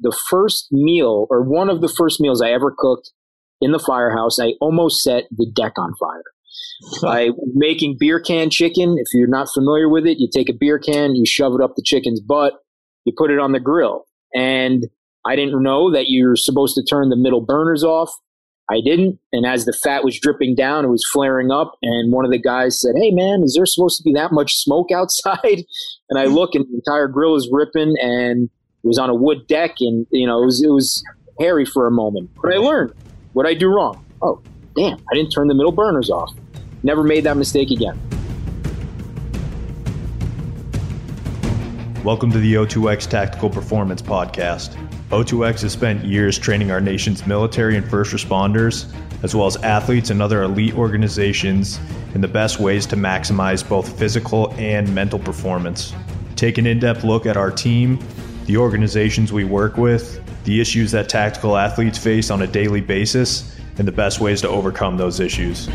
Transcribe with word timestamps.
the 0.00 0.16
first 0.28 0.68
meal 0.70 1.26
or 1.30 1.42
one 1.42 1.68
of 1.68 1.80
the 1.80 1.88
first 1.88 2.20
meals 2.20 2.42
I 2.42 2.50
ever 2.50 2.74
cooked 2.76 3.10
in 3.60 3.72
the 3.72 3.78
firehouse, 3.78 4.38
I 4.40 4.54
almost 4.60 5.02
set 5.02 5.24
the 5.30 5.50
deck 5.54 5.72
on 5.78 5.94
fire. 5.98 6.22
By 7.02 7.30
making 7.54 7.96
beer 7.98 8.20
can 8.20 8.50
chicken, 8.50 8.96
if 8.98 9.08
you're 9.12 9.26
not 9.26 9.48
familiar 9.52 9.88
with 9.88 10.06
it, 10.06 10.18
you 10.18 10.28
take 10.32 10.48
a 10.48 10.52
beer 10.52 10.78
can, 10.78 11.16
you 11.16 11.24
shove 11.26 11.54
it 11.54 11.60
up 11.60 11.74
the 11.74 11.82
chicken's 11.84 12.20
butt, 12.20 12.54
you 13.04 13.12
put 13.16 13.30
it 13.30 13.38
on 13.38 13.52
the 13.52 13.60
grill. 13.60 14.06
And 14.34 14.84
I 15.26 15.34
didn't 15.36 15.60
know 15.62 15.92
that 15.92 16.08
you're 16.08 16.36
supposed 16.36 16.74
to 16.76 16.84
turn 16.84 17.08
the 17.08 17.16
middle 17.16 17.40
burners 17.40 17.82
off. 17.82 18.10
I 18.70 18.80
didn't. 18.84 19.18
And 19.32 19.46
as 19.46 19.64
the 19.64 19.72
fat 19.72 20.04
was 20.04 20.20
dripping 20.20 20.54
down, 20.54 20.84
it 20.84 20.88
was 20.88 21.08
flaring 21.10 21.50
up. 21.50 21.76
And 21.82 22.12
one 22.12 22.24
of 22.24 22.30
the 22.30 22.40
guys 22.40 22.80
said, 22.80 22.94
Hey, 22.96 23.10
man, 23.10 23.42
is 23.42 23.54
there 23.54 23.66
supposed 23.66 23.96
to 23.98 24.02
be 24.02 24.12
that 24.12 24.32
much 24.32 24.56
smoke 24.56 24.90
outside? 24.94 25.64
And 26.10 26.18
I 26.18 26.26
look, 26.26 26.54
and 26.54 26.66
the 26.66 26.74
entire 26.74 27.08
grill 27.08 27.34
is 27.34 27.48
ripping, 27.50 27.94
and 28.00 28.50
it 28.84 28.86
was 28.86 28.98
on 28.98 29.10
a 29.10 29.14
wood 29.14 29.46
deck. 29.48 29.76
And, 29.80 30.06
you 30.10 30.26
know, 30.26 30.40
it 30.42 30.46
was, 30.46 30.62
it 30.62 30.70
was 30.70 31.02
hairy 31.40 31.64
for 31.64 31.86
a 31.86 31.90
moment. 31.90 32.30
But 32.40 32.54
I 32.54 32.58
learned 32.58 32.94
what 33.32 33.44
I 33.44 33.54
do 33.54 33.68
wrong. 33.68 34.04
Oh, 34.22 34.40
damn, 34.76 34.98
I 35.10 35.14
didn't 35.14 35.30
turn 35.30 35.48
the 35.48 35.54
middle 35.54 35.72
burners 35.72 36.10
off. 36.10 36.32
Never 36.84 37.02
made 37.02 37.24
that 37.24 37.36
mistake 37.36 37.72
again. 37.72 37.98
Welcome 42.04 42.30
to 42.30 42.38
the 42.38 42.54
O2X 42.54 43.08
Tactical 43.08 43.50
Performance 43.50 44.00
Podcast. 44.00 44.76
O2X 45.10 45.62
has 45.62 45.72
spent 45.72 46.04
years 46.04 46.38
training 46.38 46.70
our 46.70 46.80
nation's 46.80 47.26
military 47.26 47.76
and 47.76 47.88
first 47.90 48.14
responders, 48.14 48.94
as 49.24 49.34
well 49.34 49.46
as 49.48 49.56
athletes 49.56 50.10
and 50.10 50.22
other 50.22 50.44
elite 50.44 50.74
organizations, 50.74 51.80
in 52.14 52.20
the 52.20 52.28
best 52.28 52.60
ways 52.60 52.86
to 52.86 52.96
maximize 52.96 53.68
both 53.68 53.98
physical 53.98 54.54
and 54.54 54.94
mental 54.94 55.18
performance. 55.18 55.92
Take 56.36 56.58
an 56.58 56.66
in 56.66 56.78
depth 56.78 57.02
look 57.02 57.26
at 57.26 57.36
our 57.36 57.50
team, 57.50 57.98
the 58.48 58.56
organizations 58.56 59.30
we 59.30 59.44
work 59.44 59.76
with, 59.76 60.22
the 60.44 60.58
issues 60.58 60.90
that 60.90 61.06
tactical 61.06 61.58
athletes 61.58 61.98
face 61.98 62.30
on 62.30 62.40
a 62.40 62.46
daily 62.46 62.80
basis, 62.80 63.54
and 63.76 63.86
the 63.86 63.92
best 63.92 64.20
ways 64.20 64.40
to 64.40 64.48
overcome 64.48 64.96
those 64.96 65.20
issues. 65.20 65.66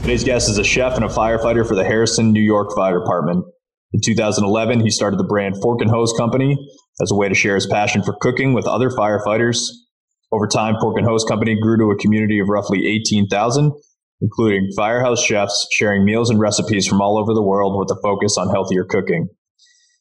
Today's 0.00 0.24
guest 0.24 0.50
is 0.50 0.58
a 0.58 0.64
chef 0.64 0.96
and 0.96 1.04
a 1.04 1.08
firefighter 1.08 1.64
for 1.64 1.76
the 1.76 1.84
Harrison, 1.84 2.32
New 2.32 2.42
York 2.42 2.74
Fire 2.74 2.98
Department. 2.98 3.44
In 3.92 4.00
2011, 4.04 4.80
he 4.80 4.90
started 4.90 5.20
the 5.20 5.24
brand 5.24 5.54
Fork 5.62 5.80
and 5.80 5.88
Hose 5.88 6.12
Company 6.18 6.58
as 7.00 7.12
a 7.12 7.14
way 7.14 7.28
to 7.28 7.34
share 7.36 7.54
his 7.54 7.68
passion 7.68 8.02
for 8.02 8.16
cooking 8.20 8.54
with 8.54 8.66
other 8.66 8.90
firefighters. 8.90 9.58
Over 10.32 10.48
time, 10.48 10.74
Fork 10.80 10.96
and 10.98 11.06
Hose 11.06 11.22
Company 11.22 11.56
grew 11.62 11.78
to 11.78 11.92
a 11.92 11.96
community 11.96 12.40
of 12.40 12.48
roughly 12.48 12.88
18,000, 12.88 13.70
including 14.20 14.70
firehouse 14.76 15.22
chefs 15.22 15.66
sharing 15.72 16.04
meals 16.04 16.30
and 16.30 16.40
recipes 16.40 16.86
from 16.86 17.00
all 17.00 17.18
over 17.18 17.34
the 17.34 17.42
world 17.42 17.78
with 17.78 17.96
a 17.96 18.00
focus 18.02 18.36
on 18.36 18.50
healthier 18.50 18.84
cooking. 18.84 19.28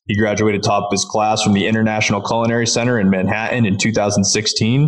He 0.08 0.18
graduated 0.18 0.64
top 0.64 0.86
of 0.86 0.92
his 0.92 1.06
class 1.06 1.44
from 1.44 1.54
the 1.54 1.68
International 1.68 2.22
Culinary 2.22 2.66
Center 2.66 3.00
in 3.00 3.10
Manhattan 3.10 3.66
in 3.66 3.78
2016 3.78 4.88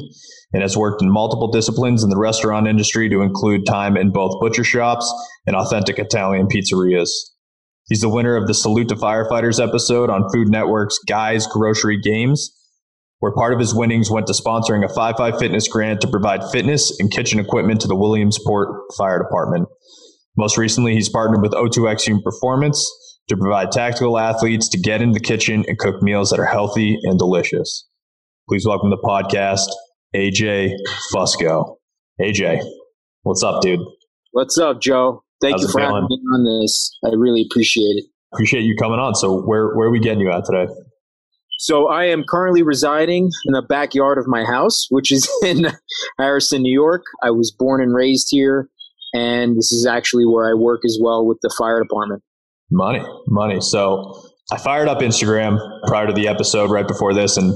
and 0.54 0.62
has 0.62 0.78
worked 0.78 1.02
in 1.02 1.12
multiple 1.12 1.52
disciplines 1.52 2.04
in 2.04 2.10
the 2.10 2.18
restaurant 2.18 2.68
industry 2.68 3.10
to 3.10 3.22
include 3.22 3.66
time 3.66 3.98
in 3.98 4.12
both 4.12 4.40
butcher 4.40 4.64
shops 4.64 5.12
and 5.46 5.56
authentic 5.56 6.00
Italian 6.00 6.48
pizzerias. 6.48 7.10
He's 7.90 8.02
the 8.02 8.10
winner 8.10 8.36
of 8.36 8.48
the 8.48 8.54
Salute 8.54 8.90
to 8.90 8.96
Firefighters 8.96 9.62
episode 9.62 10.10
on 10.10 10.30
Food 10.32 10.48
Network's 10.48 11.00
Guys 11.08 11.48
Grocery 11.48 12.00
Games, 12.00 12.56
where 13.20 13.34
part 13.34 13.54
of 13.54 13.60
his 13.60 13.76
winnings 13.76 14.10
went 14.10 14.28
to 14.28 14.34
sponsoring 14.34 14.84
a 14.84 14.94
5-5 14.94 15.40
fitness 15.40 15.68
grant 15.68 16.02
to 16.02 16.08
provide 16.08 16.50
fitness 16.52 16.98
and 17.00 17.12
kitchen 17.12 17.40
equipment 17.40 17.82
to 17.82 17.88
the 17.88 17.96
Williamsport 17.96 18.70
Fire 18.98 19.20
Department. 19.20 19.68
Most 20.38 20.58
recently, 20.58 20.94
he's 20.94 21.10
partnered 21.10 21.42
with 21.42 21.52
O2X 21.52 22.04
Human 22.04 22.24
Performance 22.24 22.90
to 23.28 23.36
provide 23.36 23.72
tactical 23.72 24.18
athletes 24.18 24.70
to 24.70 24.80
get 24.80 25.02
in 25.02 25.12
the 25.12 25.20
kitchen 25.20 25.66
and 25.68 25.78
cook 25.78 26.02
meals 26.02 26.30
that 26.30 26.40
are 26.40 26.46
healthy 26.46 26.98
and 27.04 27.20
delicious. 27.20 27.88
Please 28.48 28.66
welcome 28.66 28.90
the 28.90 28.98
podcast, 28.98 29.68
AJ 30.16 30.74
Fusco. 31.14 31.76
AJ, 32.22 32.64
what's 33.24 33.44
up, 33.44 33.62
dude? 33.62 33.82
What's 34.32 34.58
up, 34.58 34.82
Joe? 34.82 35.24
Thank 35.42 35.54
How's 35.54 35.64
you 35.64 35.70
for 35.70 35.82
having 35.82 36.08
me 36.10 36.20
on 36.34 36.62
this. 36.62 36.98
I 37.04 37.10
really 37.16 37.46
appreciate 37.50 37.98
it. 37.98 38.06
Appreciate 38.34 38.62
you 38.62 38.76
coming 38.76 39.00
on. 39.00 39.16
So, 39.16 39.42
where 39.42 39.76
where 39.76 39.88
are 39.88 39.92
we 39.92 40.00
getting 40.00 40.20
you 40.20 40.32
at 40.32 40.46
today? 40.46 40.72
So 41.60 41.90
I 41.90 42.06
am 42.06 42.24
currently 42.24 42.64
residing 42.64 43.32
in 43.46 43.52
the 43.52 43.62
backyard 43.62 44.18
of 44.18 44.28
my 44.28 44.46
house, 44.46 44.88
which 44.90 45.12
is 45.12 45.30
in 45.46 45.68
Harrison, 46.18 46.62
New 46.62 46.74
York. 46.74 47.04
I 47.22 47.32
was 47.32 47.52
born 47.52 47.84
and 47.84 47.94
raised 47.94 48.30
here, 48.32 48.70
and 49.14 49.58
this 49.58 49.70
is 49.74 49.86
actually 49.86 50.26
where 50.26 50.50
I 50.50 50.54
work 50.54 50.82
as 50.86 50.98
well 51.02 51.26
with 51.26 51.40
the 51.42 51.54
fire 51.58 51.84
department. 51.84 52.24
Money, 52.72 53.04
money. 53.28 53.60
So, 53.60 54.24
I 54.52 54.58
fired 54.58 54.88
up 54.88 55.00
Instagram 55.00 55.60
prior 55.86 56.08
to 56.08 56.14
the 56.14 56.28
episode, 56.28 56.72
right 56.72 56.88
before 56.88 57.14
this, 57.14 57.38
and 57.38 57.54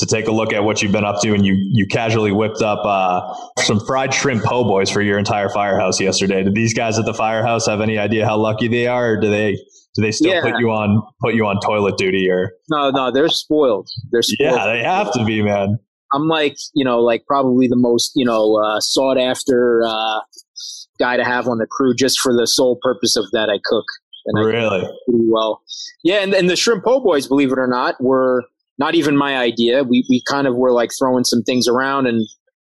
to 0.00 0.06
take 0.06 0.26
a 0.28 0.32
look 0.32 0.52
at 0.52 0.64
what 0.64 0.82
you've 0.82 0.92
been 0.92 1.04
up 1.04 1.20
to, 1.22 1.32
and 1.32 1.46
you 1.46 1.54
you 1.72 1.86
casually 1.86 2.32
whipped 2.32 2.60
up 2.62 2.80
uh, 2.84 3.34
some 3.62 3.80
fried 3.86 4.12
shrimp 4.12 4.42
po' 4.44 4.64
boys 4.64 4.90
for 4.90 5.00
your 5.00 5.18
entire 5.18 5.48
firehouse 5.48 6.00
yesterday. 6.00 6.42
Did 6.42 6.54
these 6.54 6.74
guys 6.74 6.98
at 6.98 7.04
the 7.06 7.14
firehouse 7.14 7.66
have 7.66 7.80
any 7.80 7.96
idea 7.98 8.26
how 8.26 8.36
lucky 8.36 8.68
they 8.68 8.86
are, 8.86 9.12
or 9.12 9.20
do 9.20 9.30
they 9.30 9.52
do 9.96 10.02
they 10.02 10.12
still 10.12 10.32
Yeah. 10.32 10.42
put 10.42 10.58
you 10.60 10.70
on 10.70 11.02
put 11.22 11.34
you 11.34 11.46
on 11.46 11.58
toilet 11.60 11.96
duty? 11.96 12.28
Or 12.30 12.52
No, 12.68 12.90
no, 12.90 13.10
they're 13.10 13.28
spoiled. 13.28 13.88
They're 14.10 14.22
spoiled. 14.22 14.56
yeah, 14.56 14.66
they 14.66 14.82
have 14.82 15.12
to 15.14 15.24
be, 15.24 15.42
man. 15.42 15.78
I'm 16.12 16.26
like, 16.28 16.56
you 16.74 16.84
know, 16.84 16.98
like 17.00 17.24
probably 17.26 17.68
the 17.68 17.76
most, 17.76 18.12
you 18.16 18.24
know, 18.24 18.56
uh, 18.56 18.80
sought 18.80 19.16
after 19.16 19.82
uh, 19.86 20.18
guy 20.98 21.16
to 21.16 21.24
have 21.24 21.46
on 21.46 21.58
the 21.58 21.66
crew 21.66 21.94
just 21.94 22.18
for 22.18 22.34
the 22.36 22.46
sole 22.46 22.78
purpose 22.82 23.16
of 23.16 23.24
that 23.32 23.48
I 23.48 23.58
cook. 23.64 23.84
And 24.26 24.38
I 24.38 24.42
Really? 24.42 24.80
pretty 25.08 25.24
well. 25.28 25.62
Yeah, 26.04 26.16
and, 26.16 26.34
and 26.34 26.50
the 26.50 26.56
shrimp 26.56 26.84
po' 26.84 27.00
boys, 27.00 27.26
believe 27.28 27.52
it 27.52 27.58
or 27.58 27.66
not, 27.68 27.94
were 28.02 28.44
not 28.80 28.94
even 28.94 29.16
my 29.16 29.36
idea. 29.36 29.84
We 29.84 30.04
we 30.08 30.22
kind 30.28 30.48
of 30.48 30.56
were 30.56 30.72
like 30.72 30.90
throwing 30.98 31.24
some 31.24 31.42
things 31.42 31.68
around, 31.68 32.06
and 32.06 32.26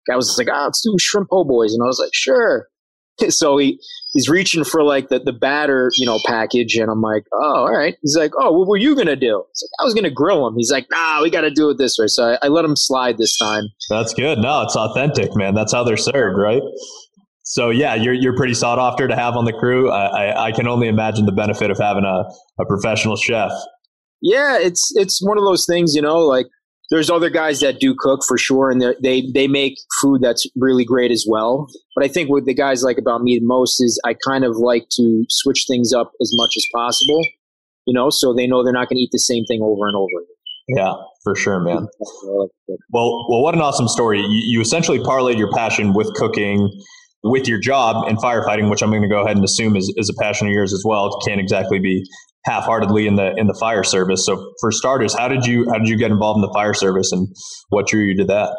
guy 0.09 0.15
was 0.15 0.35
like, 0.37 0.47
"Ah, 0.51 0.65
let's 0.65 0.81
do 0.81 0.95
shrimp 0.99 1.29
po' 1.29 1.45
boys," 1.45 1.73
and 1.73 1.81
I 1.81 1.85
was 1.85 1.99
like, 1.99 2.13
"Sure." 2.13 2.67
So 3.27 3.57
he 3.57 3.77
he's 4.13 4.29
reaching 4.29 4.63
for 4.63 4.81
like 4.81 5.09
the 5.09 5.19
the 5.19 5.33
batter, 5.33 5.91
you 5.97 6.05
know, 6.05 6.19
package, 6.25 6.75
and 6.75 6.89
I'm 6.89 7.01
like, 7.01 7.25
"Oh, 7.33 7.65
all 7.65 7.77
right." 7.77 7.95
He's 8.01 8.15
like, 8.15 8.31
"Oh, 8.39 8.53
what 8.57 8.65
were 8.65 8.77
you 8.77 8.95
gonna 8.95 9.17
do?" 9.17 9.43
It's 9.49 9.61
like, 9.61 9.69
I 9.81 9.83
was 9.83 9.93
gonna 9.93 10.09
grill 10.09 10.47
him. 10.47 10.55
He's 10.55 10.71
like, 10.71 10.87
"Nah, 10.89 11.21
we 11.21 11.29
got 11.29 11.41
to 11.41 11.51
do 11.51 11.69
it 11.69 11.77
this 11.77 11.97
way." 11.99 12.07
So 12.07 12.23
I, 12.31 12.37
I 12.43 12.47
let 12.47 12.63
him 12.63 12.77
slide 12.77 13.17
this 13.17 13.37
time. 13.37 13.65
That's 13.89 14.13
good. 14.13 14.37
No, 14.39 14.61
it's 14.61 14.77
authentic, 14.77 15.35
man. 15.35 15.53
That's 15.53 15.73
how 15.73 15.83
they're 15.83 15.97
served, 15.97 16.39
right? 16.39 16.61
So 17.43 17.71
yeah, 17.71 17.95
you're 17.95 18.13
you're 18.13 18.37
pretty 18.37 18.53
sought 18.53 18.79
after 18.79 19.05
to 19.05 19.15
have 19.17 19.35
on 19.35 19.43
the 19.43 19.51
crew. 19.51 19.91
I, 19.91 20.05
I, 20.05 20.45
I 20.45 20.51
can 20.53 20.65
only 20.65 20.87
imagine 20.87 21.25
the 21.25 21.33
benefit 21.33 21.71
of 21.71 21.77
having 21.77 22.05
a, 22.05 22.23
a 22.61 22.65
professional 22.65 23.17
chef. 23.17 23.51
Yeah, 24.21 24.57
it's 24.59 24.91
it's 24.95 25.25
one 25.25 25.37
of 25.37 25.43
those 25.43 25.65
things, 25.65 25.95
you 25.95 26.01
know, 26.01 26.19
like 26.19 26.47
there's 26.89 27.09
other 27.09 27.29
guys 27.29 27.59
that 27.59 27.79
do 27.79 27.95
cook 27.97 28.21
for 28.27 28.37
sure, 28.37 28.71
and 28.71 28.81
they 29.01 29.23
they 29.33 29.47
make 29.47 29.75
food 30.01 30.21
that's 30.21 30.47
really 30.55 30.83
great 30.83 31.11
as 31.11 31.25
well. 31.27 31.67
But 31.95 32.03
I 32.03 32.07
think 32.07 32.29
what 32.29 32.45
the 32.45 32.53
guys 32.53 32.83
like 32.83 32.97
about 32.97 33.21
me 33.21 33.37
the 33.39 33.45
most 33.45 33.81
is 33.81 34.01
I 34.05 34.15
kind 34.27 34.43
of 34.43 34.57
like 34.57 34.87
to 34.93 35.25
switch 35.29 35.65
things 35.67 35.93
up 35.93 36.11
as 36.21 36.31
much 36.35 36.55
as 36.57 36.65
possible, 36.73 37.21
you 37.85 37.93
know, 37.93 38.09
so 38.09 38.33
they 38.33 38.47
know 38.47 38.63
they're 38.63 38.73
not 38.73 38.89
going 38.89 38.97
to 38.97 39.03
eat 39.03 39.11
the 39.11 39.19
same 39.19 39.45
thing 39.45 39.61
over 39.61 39.87
and 39.87 39.95
over. 39.95 40.25
Yeah, 40.67 40.93
for 41.23 41.35
sure, 41.35 41.59
man. 41.59 41.87
Well, 42.91 43.25
well, 43.29 43.41
what 43.41 43.55
an 43.55 43.61
awesome 43.61 43.87
story. 43.87 44.19
You, 44.19 44.41
you 44.45 44.61
essentially 44.61 44.99
parlayed 44.99 45.37
your 45.37 45.51
passion 45.51 45.93
with 45.93 46.13
cooking 46.13 46.69
with 47.23 47.47
your 47.47 47.59
job 47.59 48.07
and 48.07 48.17
firefighting, 48.17 48.69
which 48.69 48.81
I'm 48.81 48.89
going 48.89 49.01
to 49.01 49.07
go 49.07 49.23
ahead 49.23 49.35
and 49.35 49.43
assume 49.43 49.75
is, 49.75 49.91
is 49.97 50.09
a 50.09 50.13
passion 50.21 50.47
of 50.47 50.53
yours 50.53 50.71
as 50.73 50.83
well. 50.85 51.07
It 51.07 51.27
can't 51.27 51.41
exactly 51.41 51.79
be 51.79 52.03
half-heartedly 52.45 53.07
in 53.07 53.15
the 53.15 53.33
in 53.37 53.47
the 53.47 53.57
fire 53.59 53.83
service. 53.83 54.25
So, 54.25 54.53
for 54.61 54.71
starters, 54.71 55.13
how 55.17 55.27
did 55.27 55.45
you 55.45 55.65
how 55.71 55.79
did 55.79 55.89
you 55.89 55.97
get 55.97 56.11
involved 56.11 56.37
in 56.37 56.41
the 56.41 56.53
fire 56.53 56.73
service, 56.73 57.11
and 57.11 57.27
what 57.69 57.87
drew 57.87 58.01
you 58.01 58.17
to 58.17 58.25
that? 58.25 58.55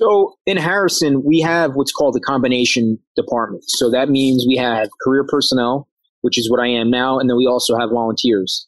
So 0.00 0.34
in 0.46 0.56
Harrison, 0.56 1.22
we 1.24 1.40
have 1.40 1.74
what's 1.74 1.92
called 1.92 2.14
the 2.14 2.20
combination 2.20 2.98
department. 3.16 3.64
So 3.66 3.90
that 3.90 4.08
means 4.08 4.46
we 4.48 4.56
have 4.56 4.88
career 5.04 5.26
personnel, 5.28 5.88
which 6.22 6.38
is 6.38 6.50
what 6.50 6.60
I 6.60 6.68
am 6.68 6.90
now, 6.90 7.18
and 7.18 7.28
then 7.28 7.36
we 7.36 7.46
also 7.46 7.76
have 7.76 7.90
volunteers. 7.90 8.66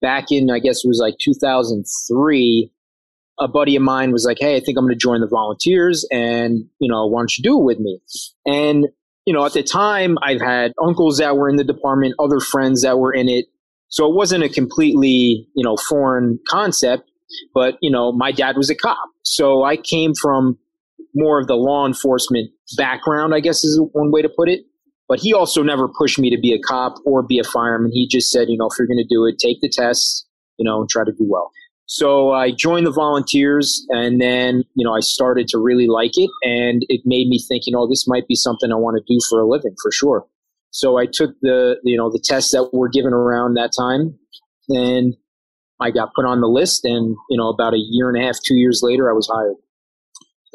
Back 0.00 0.30
in, 0.30 0.50
I 0.50 0.60
guess 0.60 0.84
it 0.84 0.88
was 0.88 1.00
like 1.02 1.14
2003, 1.20 2.70
a 3.40 3.48
buddy 3.48 3.74
of 3.74 3.82
mine 3.82 4.12
was 4.12 4.24
like, 4.24 4.38
"Hey, 4.38 4.56
I 4.56 4.60
think 4.60 4.78
I'm 4.78 4.84
going 4.84 4.94
to 4.94 4.98
join 4.98 5.20
the 5.20 5.26
volunteers, 5.26 6.06
and 6.12 6.64
you 6.78 6.88
know, 6.88 7.06
why 7.06 7.20
don't 7.20 7.36
you 7.36 7.42
do 7.42 7.58
it 7.58 7.64
with 7.64 7.80
me?" 7.80 8.00
And 8.46 8.86
you 9.28 9.34
know, 9.34 9.44
at 9.44 9.52
the 9.52 9.62
time, 9.62 10.16
I've 10.22 10.40
had 10.40 10.72
uncles 10.82 11.18
that 11.18 11.36
were 11.36 11.50
in 11.50 11.56
the 11.56 11.64
department, 11.64 12.14
other 12.18 12.40
friends 12.40 12.80
that 12.80 12.98
were 12.98 13.12
in 13.12 13.28
it, 13.28 13.44
so 13.90 14.10
it 14.10 14.14
wasn't 14.14 14.42
a 14.42 14.48
completely 14.48 15.46
you 15.54 15.62
know 15.62 15.76
foreign 15.76 16.40
concept. 16.48 17.10
But 17.52 17.76
you 17.82 17.90
know, 17.90 18.10
my 18.10 18.32
dad 18.32 18.56
was 18.56 18.70
a 18.70 18.74
cop, 18.74 19.10
so 19.24 19.64
I 19.64 19.76
came 19.76 20.14
from 20.14 20.56
more 21.14 21.38
of 21.38 21.46
the 21.46 21.56
law 21.56 21.86
enforcement 21.86 22.50
background, 22.78 23.34
I 23.34 23.40
guess 23.40 23.64
is 23.64 23.78
one 23.92 24.10
way 24.10 24.22
to 24.22 24.30
put 24.34 24.48
it. 24.48 24.64
But 25.10 25.20
he 25.20 25.34
also 25.34 25.62
never 25.62 25.88
pushed 25.88 26.18
me 26.18 26.30
to 26.30 26.40
be 26.40 26.54
a 26.54 26.58
cop 26.58 26.94
or 27.04 27.22
be 27.22 27.38
a 27.38 27.44
fireman. 27.44 27.90
He 27.92 28.08
just 28.08 28.30
said, 28.30 28.48
you 28.48 28.56
know, 28.56 28.68
if 28.72 28.78
you're 28.78 28.88
going 28.88 28.96
to 28.96 29.14
do 29.14 29.26
it, 29.26 29.38
take 29.38 29.60
the 29.60 29.68
tests, 29.68 30.26
you 30.56 30.64
know, 30.64 30.80
and 30.80 30.88
try 30.88 31.04
to 31.04 31.12
do 31.12 31.26
well. 31.28 31.50
So 31.90 32.32
I 32.32 32.50
joined 32.50 32.86
the 32.86 32.92
volunteers 32.92 33.86
and 33.88 34.20
then, 34.20 34.62
you 34.74 34.84
know, 34.84 34.94
I 34.94 35.00
started 35.00 35.48
to 35.48 35.58
really 35.58 35.86
like 35.86 36.12
it 36.16 36.28
and 36.42 36.84
it 36.90 37.00
made 37.06 37.28
me 37.28 37.42
think, 37.48 37.62
you 37.66 37.72
know, 37.72 37.88
this 37.88 38.06
might 38.06 38.28
be 38.28 38.34
something 38.34 38.70
I 38.70 38.76
want 38.76 38.98
to 38.98 39.14
do 39.14 39.18
for 39.30 39.40
a 39.40 39.48
living 39.48 39.74
for 39.82 39.90
sure. 39.90 40.26
So 40.70 40.98
I 40.98 41.06
took 41.10 41.30
the, 41.40 41.76
you 41.82 41.96
know, 41.96 42.10
the 42.10 42.22
tests 42.22 42.52
that 42.52 42.68
were 42.74 42.90
given 42.90 43.14
around 43.14 43.54
that 43.54 43.72
time 43.76 44.18
and 44.68 45.16
I 45.80 45.90
got 45.90 46.10
put 46.14 46.26
on 46.26 46.42
the 46.42 46.46
list. 46.46 46.84
And, 46.84 47.16
you 47.30 47.38
know, 47.38 47.48
about 47.48 47.72
a 47.72 47.78
year 47.78 48.10
and 48.10 48.22
a 48.22 48.26
half, 48.26 48.36
two 48.44 48.56
years 48.56 48.80
later, 48.82 49.08
I 49.08 49.14
was 49.14 49.26
hired. 49.32 49.56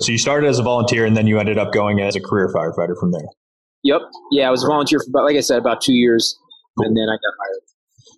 So 0.02 0.12
you 0.12 0.20
started 0.20 0.48
as 0.48 0.60
a 0.60 0.64
volunteer 0.64 1.04
and 1.04 1.18
then 1.18 1.26
you 1.26 1.40
ended 1.40 1.58
up 1.58 1.74
going 1.74 2.00
as 2.00 2.16
a 2.16 2.22
career 2.22 2.54
firefighter 2.54 2.94
from 3.00 3.12
there. 3.12 3.26
Yep. 3.84 4.02
Yeah, 4.32 4.50
I 4.50 4.52
was 4.52 4.64
a 4.64 4.68
volunteer 4.68 5.00
for 5.00 5.10
about, 5.10 5.26
like 5.26 5.36
I 5.36 5.42
said, 5.42 5.58
about 5.58 5.82
two 5.82 5.94
years, 5.94 6.38
cool. 6.78 6.86
and 6.86 6.96
then 6.96 7.10
I 7.10 7.16
got 7.16 7.34
hired. 7.42 7.73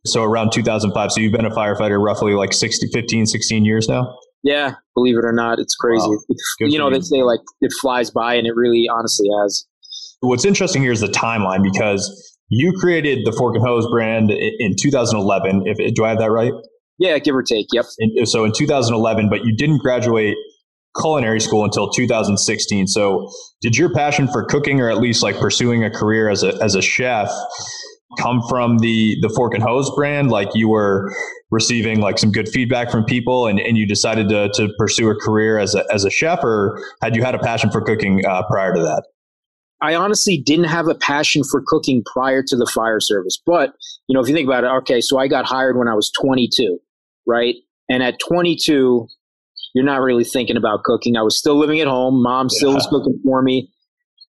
So 0.05 0.23
around 0.23 0.51
2005. 0.51 1.11
So 1.11 1.21
you've 1.21 1.31
been 1.31 1.45
a 1.45 1.49
firefighter 1.49 2.03
roughly 2.03 2.33
like 2.33 2.53
60, 2.53 2.87
15, 2.93 3.25
16 3.25 3.65
years 3.65 3.87
now? 3.87 4.15
Yeah, 4.43 4.75
believe 4.93 5.17
it 5.17 5.25
or 5.25 5.33
not, 5.33 5.57
it's 5.57 5.75
crazy. 5.75 6.05
Wow. 6.07 6.19
You 6.59 6.77
know, 6.77 6.89
you. 6.89 6.95
they 6.95 7.01
say 7.01 7.23
like 7.23 7.39
it 7.61 7.73
flies 7.81 8.11
by, 8.11 8.35
and 8.35 8.45
it 8.45 8.55
really 8.55 8.87
honestly 8.87 9.27
has. 9.41 9.65
What's 10.19 10.45
interesting 10.45 10.83
here 10.83 10.91
is 10.91 11.01
the 11.01 11.07
timeline 11.07 11.63
because 11.63 12.35
you 12.49 12.71
created 12.79 13.25
the 13.25 13.31
Fork 13.31 13.55
and 13.55 13.65
Hose 13.65 13.87
brand 13.89 14.29
in 14.29 14.75
2011. 14.79 15.63
If 15.65 15.95
do 15.95 16.05
I 16.05 16.09
have 16.09 16.19
that 16.19 16.31
right? 16.31 16.53
Yeah, 16.99 17.17
give 17.17 17.35
or 17.35 17.43
take. 17.43 17.67
Yep. 17.73 17.85
And 17.99 18.21
uh, 18.21 18.25
so 18.25 18.45
in 18.45 18.51
2011, 18.51 19.29
but 19.29 19.43
you 19.43 19.55
didn't 19.55 19.79
graduate 19.79 20.37
culinary 20.99 21.41
school 21.41 21.65
until 21.65 21.89
2016. 21.89 22.87
So 22.87 23.29
did 23.61 23.75
your 23.75 23.89
passion 23.89 24.27
for 24.27 24.43
cooking, 24.45 24.79
or 24.79 24.89
at 24.89 24.97
least 24.97 25.23
like 25.23 25.37
pursuing 25.37 25.83
a 25.83 25.89
career 25.89 26.29
as 26.29 26.43
a 26.43 26.53
as 26.61 26.75
a 26.75 26.81
chef, 26.81 27.31
come 28.19 28.41
from 28.47 28.77
the 28.79 29.17
the 29.21 29.29
fork 29.29 29.53
and 29.53 29.63
hose 29.63 29.93
brand 29.95 30.29
like 30.29 30.49
you 30.53 30.69
were 30.69 31.11
receiving 31.51 31.99
like 31.99 32.17
some 32.17 32.31
good 32.31 32.47
feedback 32.47 32.89
from 32.89 33.03
people 33.03 33.47
and, 33.47 33.59
and 33.59 33.77
you 33.77 33.85
decided 33.85 34.29
to, 34.29 34.49
to 34.53 34.69
pursue 34.77 35.09
a 35.09 35.15
career 35.15 35.57
as 35.57 35.75
a, 35.75 35.83
as 35.91 36.05
a 36.05 36.09
chef 36.09 36.43
or 36.43 36.79
had 37.01 37.15
you 37.15 37.23
had 37.23 37.35
a 37.35 37.39
passion 37.39 37.69
for 37.71 37.81
cooking 37.81 38.23
uh, 38.25 38.43
prior 38.47 38.73
to 38.73 38.79
that? 38.79 39.03
I 39.81 39.95
honestly 39.95 40.37
didn't 40.37 40.65
have 40.65 40.87
a 40.87 40.95
passion 40.95 41.43
for 41.43 41.61
cooking 41.65 42.03
prior 42.05 42.41
to 42.43 42.55
the 42.55 42.65
fire 42.65 42.99
service 42.99 43.41
but 43.45 43.73
you 44.07 44.13
know 44.13 44.21
if 44.21 44.29
you 44.29 44.35
think 44.35 44.47
about 44.47 44.63
it 44.63 44.67
okay 44.67 45.01
so 45.01 45.17
i 45.17 45.27
got 45.27 45.45
hired 45.45 45.77
when 45.77 45.87
i 45.87 45.93
was 45.93 46.11
22 46.21 46.79
right? 47.25 47.55
And 47.89 48.03
at 48.03 48.19
22 48.27 49.07
you're 49.73 49.83
not 49.83 49.99
really 50.01 50.23
thinking 50.23 50.55
about 50.55 50.83
cooking. 50.83 51.17
I 51.17 51.21
was 51.21 51.37
still 51.37 51.57
living 51.57 51.81
at 51.81 51.87
home. 51.87 52.23
Mom 52.23 52.49
still 52.49 52.69
yeah. 52.69 52.75
was 52.75 52.87
cooking 52.87 53.19
for 53.25 53.41
me 53.41 53.69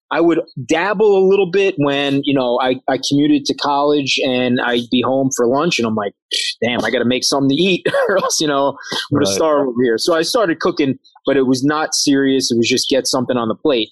I 0.09 0.21
would 0.21 0.39
dabble 0.65 1.17
a 1.17 1.27
little 1.27 1.51
bit 1.51 1.75
when, 1.77 2.21
you 2.23 2.33
know, 2.33 2.59
I, 2.61 2.75
I 2.87 2.97
commuted 3.09 3.43
to 3.45 3.53
college 3.55 4.17
and 4.23 4.59
I'd 4.61 4.89
be 4.89 5.01
home 5.01 5.29
for 5.35 5.45
lunch 5.47 5.79
and 5.79 5.87
I'm 5.87 5.95
like, 5.95 6.13
damn, 6.63 6.83
I 6.85 6.91
got 6.91 6.99
to 6.99 7.05
make 7.05 7.25
something 7.25 7.49
to 7.49 7.55
eat 7.55 7.85
or 8.09 8.17
else, 8.17 8.39
you 8.39 8.47
know, 8.47 8.77
I'm 8.91 9.15
going 9.15 9.25
to 9.25 9.31
starve 9.31 9.67
over 9.67 9.83
here. 9.83 9.97
So 9.97 10.15
I 10.15 10.21
started 10.21 10.59
cooking, 10.59 10.97
but 11.25 11.35
it 11.35 11.45
was 11.45 11.63
not 11.63 11.93
serious. 11.93 12.51
It 12.51 12.57
was 12.57 12.69
just 12.69 12.89
get 12.89 13.05
something 13.05 13.35
on 13.35 13.49
the 13.49 13.55
plate. 13.55 13.89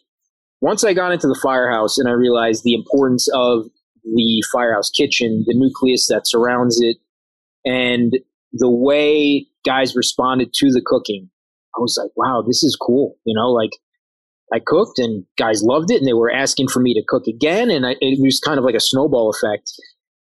Once 0.62 0.86
I 0.86 0.94
got 0.94 1.12
into 1.12 1.28
the 1.28 1.40
firehouse 1.44 1.98
and 1.98 2.08
I 2.08 2.14
realized 2.14 2.64
the 2.64 2.76
importance 2.76 3.28
of 3.34 3.66
the 4.04 4.44
firehouse 4.54 4.90
kitchen, 4.90 5.44
the 5.46 5.54
nucleus 5.54 6.08
that 6.08 6.28
surrounds 6.28 6.80
it, 6.82 6.98
and 7.66 8.14
the 8.54 8.70
way 8.70 9.48
guys 9.66 9.96
responded 9.96 10.54
to 10.54 10.72
the 10.72 10.82
cooking, 10.86 11.30
I 11.76 11.80
was 11.80 12.00
like, 12.02 12.12
wow, 12.16 12.42
this 12.46 12.64
is 12.64 12.78
cool. 12.80 13.18
You 13.26 13.36
know, 13.36 13.50
like 13.50 13.72
I 14.54 14.60
cooked 14.66 15.00
and 15.00 15.26
guys 15.38 15.64
loved 15.64 15.92
it 15.92 15.98
and 15.98 16.08
they 16.08 16.14
were 16.14 16.32
asking 16.32 16.68
for 16.68 16.80
me 16.80 16.94
to 16.94 17.04
cook 17.08 17.28
again. 17.28 17.70
And 17.70 17.86
I, 17.86 17.96
it 18.00 18.20
was 18.22 18.40
kind 18.40 18.58
of 18.60 18.66
like 18.66 18.76
a 18.76 18.80
snowball 18.80 19.30
effect. 19.30 19.72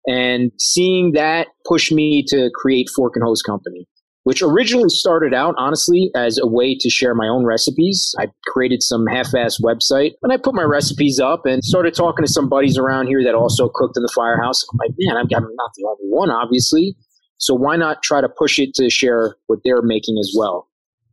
And 0.06 0.52
seeing 0.58 1.12
that 1.12 1.48
pushed 1.66 1.92
me 1.92 2.24
to 2.28 2.50
create 2.54 2.88
Fork 2.94 3.14
and 3.14 3.24
Hose 3.24 3.42
Company, 3.42 3.86
which 4.24 4.42
originally 4.42 4.88
started 4.88 5.34
out, 5.34 5.54
honestly, 5.58 6.10
as 6.16 6.38
a 6.38 6.46
way 6.46 6.76
to 6.80 6.90
share 6.90 7.14
my 7.14 7.28
own 7.28 7.44
recipes. 7.44 8.14
I 8.18 8.26
created 8.46 8.82
some 8.82 9.06
half-ass 9.06 9.58
website 9.62 10.12
and 10.22 10.32
I 10.32 10.36
put 10.36 10.54
my 10.54 10.62
recipes 10.62 11.20
up 11.20 11.46
and 11.46 11.62
started 11.62 11.94
talking 11.94 12.24
to 12.24 12.32
some 12.32 12.48
buddies 12.48 12.78
around 12.78 13.08
here 13.08 13.22
that 13.22 13.34
also 13.34 13.68
cooked 13.72 13.96
in 13.96 14.02
the 14.02 14.12
firehouse. 14.14 14.64
I'm 14.72 14.78
like, 14.78 14.96
man, 14.98 15.16
I'm 15.16 15.26
not 15.28 15.70
the 15.76 15.86
only 15.86 16.10
one, 16.10 16.30
obviously. 16.30 16.96
So 17.36 17.54
why 17.54 17.76
not 17.76 18.02
try 18.02 18.20
to 18.20 18.28
push 18.28 18.58
it 18.58 18.74
to 18.74 18.90
share 18.90 19.36
what 19.46 19.60
they're 19.64 19.82
making 19.82 20.16
as 20.18 20.34
well? 20.36 20.68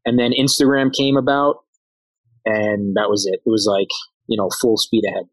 And 0.05 0.17
then 0.17 0.31
Instagram 0.31 0.91
came 0.95 1.17
about 1.17 1.64
and 2.45 2.95
that 2.95 3.09
was 3.09 3.25
it. 3.25 3.41
It 3.45 3.49
was 3.49 3.67
like 3.69 3.89
you 4.27 4.37
know 4.37 4.49
full 4.61 4.77
speed 4.77 5.03
ahead. 5.07 5.25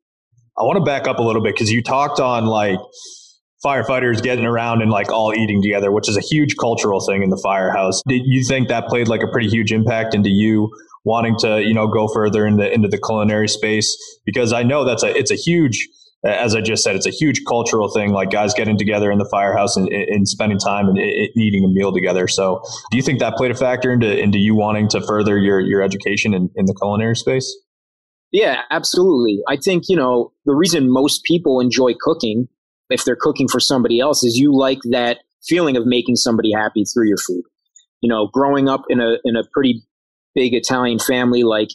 I 0.59 0.65
want 0.65 0.77
to 0.77 0.85
back 0.85 1.07
up 1.07 1.19
a 1.19 1.23
little 1.23 1.43
bit 1.43 1.55
because 1.55 1.71
you 1.71 1.83
talked 1.83 2.21
on 2.21 2.47
like 2.47 2.79
firefighters 3.65 4.23
getting 4.23 4.45
around 4.45 4.83
and 4.83 4.91
like 4.91 5.11
all 5.11 5.33
eating 5.35 5.63
together, 5.63 5.91
which 5.93 6.09
is 6.09 6.17
a 6.17 6.21
huge 6.21 6.57
cultural 6.57 7.01
thing 7.01 7.23
in 7.23 7.31
the 7.31 7.41
firehouse. 7.43 8.03
Did 8.07 8.23
you 8.25 8.45
think 8.45 8.69
that 8.69 8.89
played 8.89 9.09
like 9.09 9.23
a 9.23 9.29
pretty 9.29 9.49
huge 9.49 9.73
impact 9.73 10.15
into 10.15 10.31
you 10.31 10.71
wanting 11.05 11.37
to, 11.39 11.63
you 11.63 11.75
know, 11.75 11.87
go 11.87 12.09
further 12.09 12.47
into 12.47 12.71
into 12.71 12.89
the 12.89 12.99
culinary 12.99 13.49
space? 13.49 13.97
Because 14.27 14.53
I 14.53 14.63
know 14.63 14.85
that's 14.85 15.03
a 15.03 15.17
it's 15.17 15.31
a 15.31 15.37
huge 15.37 15.89
as 16.25 16.55
I 16.55 16.61
just 16.61 16.85
said, 16.85 16.95
it's 16.95 17.07
a 17.07 17.11
huge 17.11 17.43
cultural 17.47 17.89
thing, 17.91 18.13
like 18.13 18.31
guys 18.31 18.55
getting 18.55 18.79
together 18.79 19.11
in 19.11 19.19
the 19.19 19.29
firehouse 19.31 19.77
and, 19.77 19.89
and 19.89 20.29
spending 20.29 20.59
time 20.59 20.89
and, 20.89 20.99
and, 20.99 21.29
eating 21.37 21.65
a 21.65 21.69
meal 21.69 21.93
together. 21.93 22.29
So, 22.29 22.63
do 22.91 22.97
you 22.97 23.03
think 23.03 23.19
that 23.19 23.37
played 23.37 23.51
a 23.51 23.55
factor 23.55 23.93
into 23.93 24.19
into 24.19 24.39
you 24.39 24.55
wanting 24.55 24.89
to 24.89 25.01
further 25.01 25.37
your 25.39 25.61
your 25.61 25.83
education 25.83 26.33
in, 26.33 26.51
in 26.55 26.67
the 26.67 26.75
culinary 26.75 27.17
space? 27.17 27.53
Yeah, 28.31 28.63
absolutely. 28.71 29.41
I 29.49 29.57
think 29.57 29.85
you 29.89 29.97
know 29.97 30.33
the 30.45 30.55
reason 30.55 30.91
most 30.91 31.25
people 31.25 31.61
enjoy 31.61 31.95
cooking, 32.01 32.49
if 32.89 33.05
they're 33.05 33.17
cooking 33.17 33.49
for 33.49 33.61
somebody 33.61 33.99
else, 33.99 34.23
is 34.23 34.37
you 34.37 34.57
like 34.57 34.79
that 34.91 35.19
feeling 35.45 35.77
of 35.77 35.87
making 35.87 36.17
somebody 36.17 36.53
happy 36.53 36.85
through 36.85 37.09
your 37.09 37.19
food. 37.19 37.43
You 38.01 38.09
know, 38.09 38.29
growing 38.33 38.69
up 38.69 38.85
in 38.89 39.01
a 39.01 39.17
in 39.25 39.35
a 39.35 39.43
pretty 39.53 39.83
big 40.37 40.55
Italian 40.55 41.01
family, 41.01 41.43
like 41.43 41.71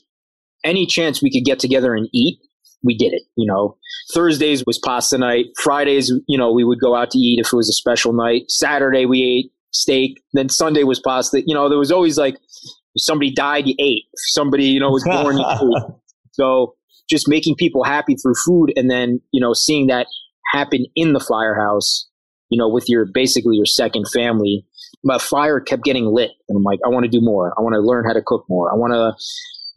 any 0.64 0.86
chance 0.86 1.22
we 1.22 1.32
could 1.32 1.46
get 1.46 1.60
together 1.60 1.94
and 1.94 2.08
eat 2.14 2.40
we 2.84 2.96
did 2.96 3.14
it. 3.14 3.24
You 3.36 3.46
know, 3.48 3.78
Thursdays 4.14 4.64
was 4.66 4.80
pasta 4.80 5.18
night. 5.18 5.48
Fridays, 5.62 6.12
you 6.28 6.38
know, 6.38 6.52
we 6.52 6.64
would 6.64 6.80
go 6.80 6.96
out 6.96 7.12
to 7.12 7.20
eat 7.20 7.40
if 7.40 7.48
it 7.52 7.56
was 7.56 7.70
a 7.70 7.74
special 7.74 8.14
night. 8.14 8.50
Saturday 8.50 9.06
we 9.06 9.24
ate 9.24 9.52
steak. 9.72 10.22
Then 10.34 10.50
Sunday 10.50 10.84
was 10.84 11.00
pasta. 11.00 11.42
You 11.46 11.54
know, 11.54 11.70
there 11.70 11.78
was 11.78 11.92
always 11.92 12.18
like 12.18 12.36
if 12.36 13.04
somebody 13.04 13.32
died, 13.32 13.68
you 13.68 13.76
ate. 13.80 14.06
If 14.12 14.20
somebody, 14.32 14.66
you 14.66 14.80
know, 14.80 14.90
was 14.90 15.04
born, 15.04 15.38
you 15.38 15.46
ate. 15.46 15.94
So 16.34 16.76
just 17.10 17.28
making 17.28 17.56
people 17.56 17.84
happy 17.84 18.16
through 18.16 18.36
food, 18.46 18.72
and 18.76 18.92
then 18.92 19.22
you 19.32 19.42
know, 19.42 19.54
seeing 19.54 19.88
that 19.88 20.06
happen 20.54 20.86
in 20.96 21.14
the 21.14 21.20
firehouse. 21.20 22.08
You 22.50 22.60
know, 22.60 22.70
with 22.70 22.86
your 22.88 23.08
basically 23.12 23.56
your 23.56 23.66
second 23.66 24.06
family. 24.14 24.66
My 25.04 25.18
fire 25.18 25.60
kept 25.60 25.84
getting 25.84 26.06
lit, 26.06 26.32
and 26.48 26.58
I'm 26.58 26.64
like, 26.64 26.80
I 26.86 26.90
want 26.90 27.06
to 27.06 27.10
do 27.10 27.22
more. 27.22 27.54
I 27.58 27.62
want 27.62 27.74
to 27.74 27.82
learn 27.82 28.06
how 28.06 28.14
to 28.14 28.22
cook 28.22 28.46
more. 28.48 28.72
I 28.72 28.76
want 28.76 28.94
to 28.94 29.16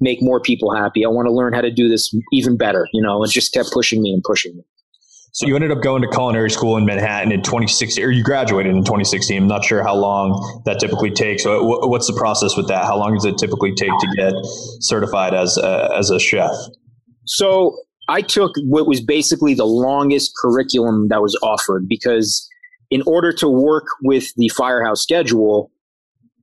make 0.01 0.23
more 0.23 0.41
people 0.41 0.75
happy. 0.75 1.05
I 1.05 1.09
want 1.09 1.27
to 1.27 1.33
learn 1.33 1.53
how 1.53 1.61
to 1.61 1.71
do 1.71 1.89
this 1.89 2.15
even 2.33 2.57
better, 2.57 2.87
you 2.93 3.03
know, 3.03 3.23
and 3.23 3.31
just 3.31 3.53
kept 3.53 3.71
pushing 3.73 4.03
me 4.03 4.13
and 4.13 4.23
pushing 4.23 4.57
me. 4.57 4.63
So 5.33 5.47
you 5.47 5.55
ended 5.55 5.71
up 5.71 5.81
going 5.81 6.03
to 6.03 6.09
culinary 6.09 6.51
school 6.51 6.77
in 6.77 6.85
Manhattan 6.85 7.31
in 7.31 7.43
2016, 7.43 8.05
or 8.05 8.11
you 8.11 8.25
graduated 8.25 8.75
in 8.75 8.83
2016. 8.83 9.43
I'm 9.43 9.47
not 9.47 9.65
sure 9.65 9.83
how 9.83 9.95
long 9.95 10.63
that 10.65 10.81
typically 10.81 11.13
takes. 11.13 11.45
What's 11.47 12.09
the 12.09 12.15
process 12.15 12.57
with 12.57 12.67
that? 12.69 12.85
How 12.85 12.99
long 12.99 13.15
does 13.15 13.25
it 13.25 13.39
typically 13.39 13.73
take 13.75 13.91
to 13.91 14.09
get 14.17 14.33
certified 14.81 15.33
as 15.33 15.57
a, 15.57 15.95
as 15.97 16.11
a 16.11 16.19
chef? 16.19 16.51
So 17.27 17.77
I 18.09 18.23
took 18.23 18.51
what 18.65 18.89
was 18.89 19.01
basically 19.01 19.55
the 19.55 19.67
longest 19.67 20.33
curriculum 20.37 21.09
that 21.09 21.23
was 21.23 21.39
offered 21.45 21.89
because 21.89 22.49
in 22.91 23.03
order 23.07 23.33
to 23.35 23.49
work 23.49 23.87
with 24.03 24.35
the 24.37 24.49
firehouse 24.49 25.01
schedule, 25.01 25.71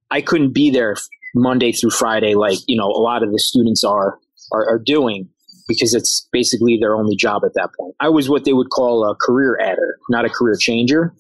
I 0.10 0.22
couldn't 0.22 0.54
be 0.54 0.72
there 0.72 0.96
Monday 1.38 1.72
through 1.72 1.91
Friday, 1.91 2.36
like 2.36 2.60
you 2.67 2.77
know 2.77 2.88
a 2.88 3.01
lot 3.01 3.24
of 3.24 3.32
the 3.32 3.39
students 3.39 3.84
are, 3.84 4.20
are 4.51 4.70
are, 4.70 4.79
doing, 4.79 5.29
because 5.67 5.94
it's 5.94 6.27
basically 6.32 6.77
their 6.79 6.96
only 6.96 7.15
job 7.15 7.44
at 7.46 7.53
that 7.56 7.70
point. 7.79 7.96
I 8.00 8.10
was 8.10 8.29
what 8.29 8.46
they 8.46 8.53
would 8.53 8.70
call 8.70 9.10
a 9.10 9.15
career 9.15 9.58
adder, 9.62 9.98
not 10.10 10.25
a 10.25 10.29
career 10.29 10.56
changer. 10.60 11.13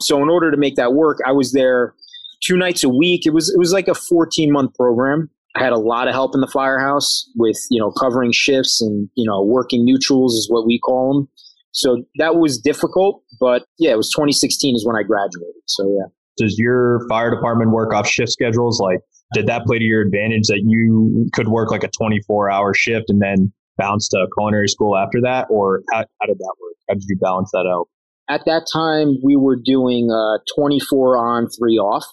So 0.00 0.22
in 0.22 0.28
order 0.28 0.50
to 0.50 0.56
make 0.56 0.76
that 0.76 0.92
work, 0.92 1.18
I 1.26 1.32
was 1.32 1.52
there 1.52 1.94
two 2.42 2.56
nights 2.56 2.84
a 2.84 2.88
week. 2.88 3.26
It 3.26 3.32
was 3.32 3.50
it 3.50 3.58
was 3.58 3.72
like 3.72 3.88
a 3.88 3.94
14 3.94 4.52
month 4.52 4.74
program. 4.74 5.30
I 5.56 5.62
had 5.62 5.72
a 5.72 5.78
lot 5.78 6.08
of 6.08 6.14
help 6.14 6.34
in 6.34 6.40
the 6.40 6.50
firehouse 6.52 7.30
with 7.36 7.58
you 7.70 7.80
know 7.80 7.92
covering 7.92 8.32
shifts 8.32 8.80
and 8.80 9.08
you 9.14 9.28
know 9.28 9.42
working 9.42 9.86
mutuals 9.86 10.30
is 10.30 10.48
what 10.50 10.66
we 10.66 10.78
call 10.78 11.14
them. 11.14 11.28
So 11.72 12.04
that 12.18 12.36
was 12.36 12.58
difficult, 12.58 13.24
but 13.40 13.66
yeah, 13.78 13.90
it 13.90 13.96
was 13.96 14.08
2016 14.10 14.76
is 14.76 14.86
when 14.86 14.96
I 14.96 15.02
graduated. 15.02 15.62
So 15.66 15.84
yeah. 15.88 16.06
Does 16.36 16.58
your 16.58 17.06
fire 17.08 17.30
department 17.30 17.70
work 17.70 17.94
off 17.94 18.08
shift 18.08 18.32
schedules 18.32 18.80
like 18.80 19.00
did 19.34 19.46
that 19.46 19.64
play 19.66 19.78
to 19.78 19.84
your 19.84 20.02
advantage 20.02 20.46
that 20.48 20.62
you 20.64 21.28
could 21.32 21.48
work 21.48 21.70
like 21.70 21.84
a 21.84 21.88
24 21.88 22.50
hour 22.50 22.74
shift 22.74 23.06
and 23.08 23.20
then 23.20 23.52
bounce 23.76 24.08
to 24.08 24.26
culinary 24.38 24.68
school 24.68 24.96
after 24.96 25.20
that? 25.22 25.46
Or 25.50 25.82
how, 25.92 25.98
how 25.98 26.26
did 26.26 26.38
that 26.38 26.54
work? 26.60 26.74
How 26.88 26.94
did 26.94 27.04
you 27.06 27.16
balance 27.20 27.50
that 27.52 27.66
out? 27.70 27.88
At 28.28 28.42
that 28.46 28.66
time, 28.72 29.18
we 29.22 29.36
were 29.36 29.56
doing 29.56 30.10
uh, 30.10 30.38
24 30.56 31.18
on, 31.18 31.48
three 31.50 31.76
off. 31.76 32.06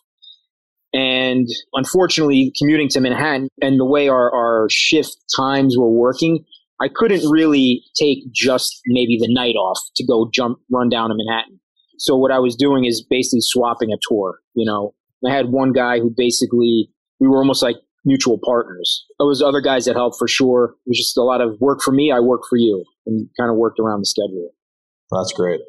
And 0.94 1.48
unfortunately, 1.74 2.51
commuting 2.58 2.90
to 2.90 3.00
Manhattan 3.00 3.48
and 3.62 3.80
the 3.80 3.86
way 3.86 4.10
our, 4.10 4.34
our 4.34 4.68
shift 4.70 5.16
times 5.38 5.78
were 5.78 5.90
working, 5.90 6.44
I 6.82 6.90
couldn't 6.94 7.30
really 7.30 7.84
take 7.96 8.20
just 8.34 8.82
maybe 8.88 9.18
the 9.18 9.32
night 9.34 9.56
off 9.56 9.80
to 9.96 10.06
go 10.06 10.30
jump, 10.34 10.60
run 10.70 10.90
down 10.90 11.10
to 11.10 11.16
Manhattan. 11.16 11.62
So 11.98 12.18
what 12.18 12.32
I 12.32 12.40
was 12.40 12.56
doing 12.56 12.84
is 12.84 13.06
basically 13.08 13.42
swapping 13.42 13.94
a 13.94 13.98
tour. 14.10 14.40
You 14.54 14.66
know, 14.66 14.94
I 15.25 15.32
had 15.34 15.51
one 15.51 15.72
guy 15.72 16.00
who 16.00 16.12
basically 16.16 16.90
we 17.22 17.28
were 17.28 17.38
almost 17.38 17.63
like 17.63 17.78
mutual 18.04 18.40
partners. 18.44 19.06
There 19.20 19.28
was 19.28 19.42
other 19.42 19.62
guys 19.62 19.86
that 19.86 19.96
helped 19.96 20.18
for 20.18 20.28
sure. 20.28 20.75
It 20.86 20.90
was 20.90 20.98
just 20.98 21.18
a 21.18 21.24
lot 21.24 21.40
of 21.40 21.62
work 21.62 21.82
for 21.82 21.92
me. 21.92 22.12
I 22.12 22.20
work 22.20 22.42
for 22.50 22.58
you 22.58 22.84
and 23.06 23.30
kind 23.40 23.50
of 23.50 23.58
worked 23.58 23.80
around 23.80 24.01
the 24.01 24.08
schedule. 24.08 24.50
That's 25.12 25.32
great. 25.34 25.60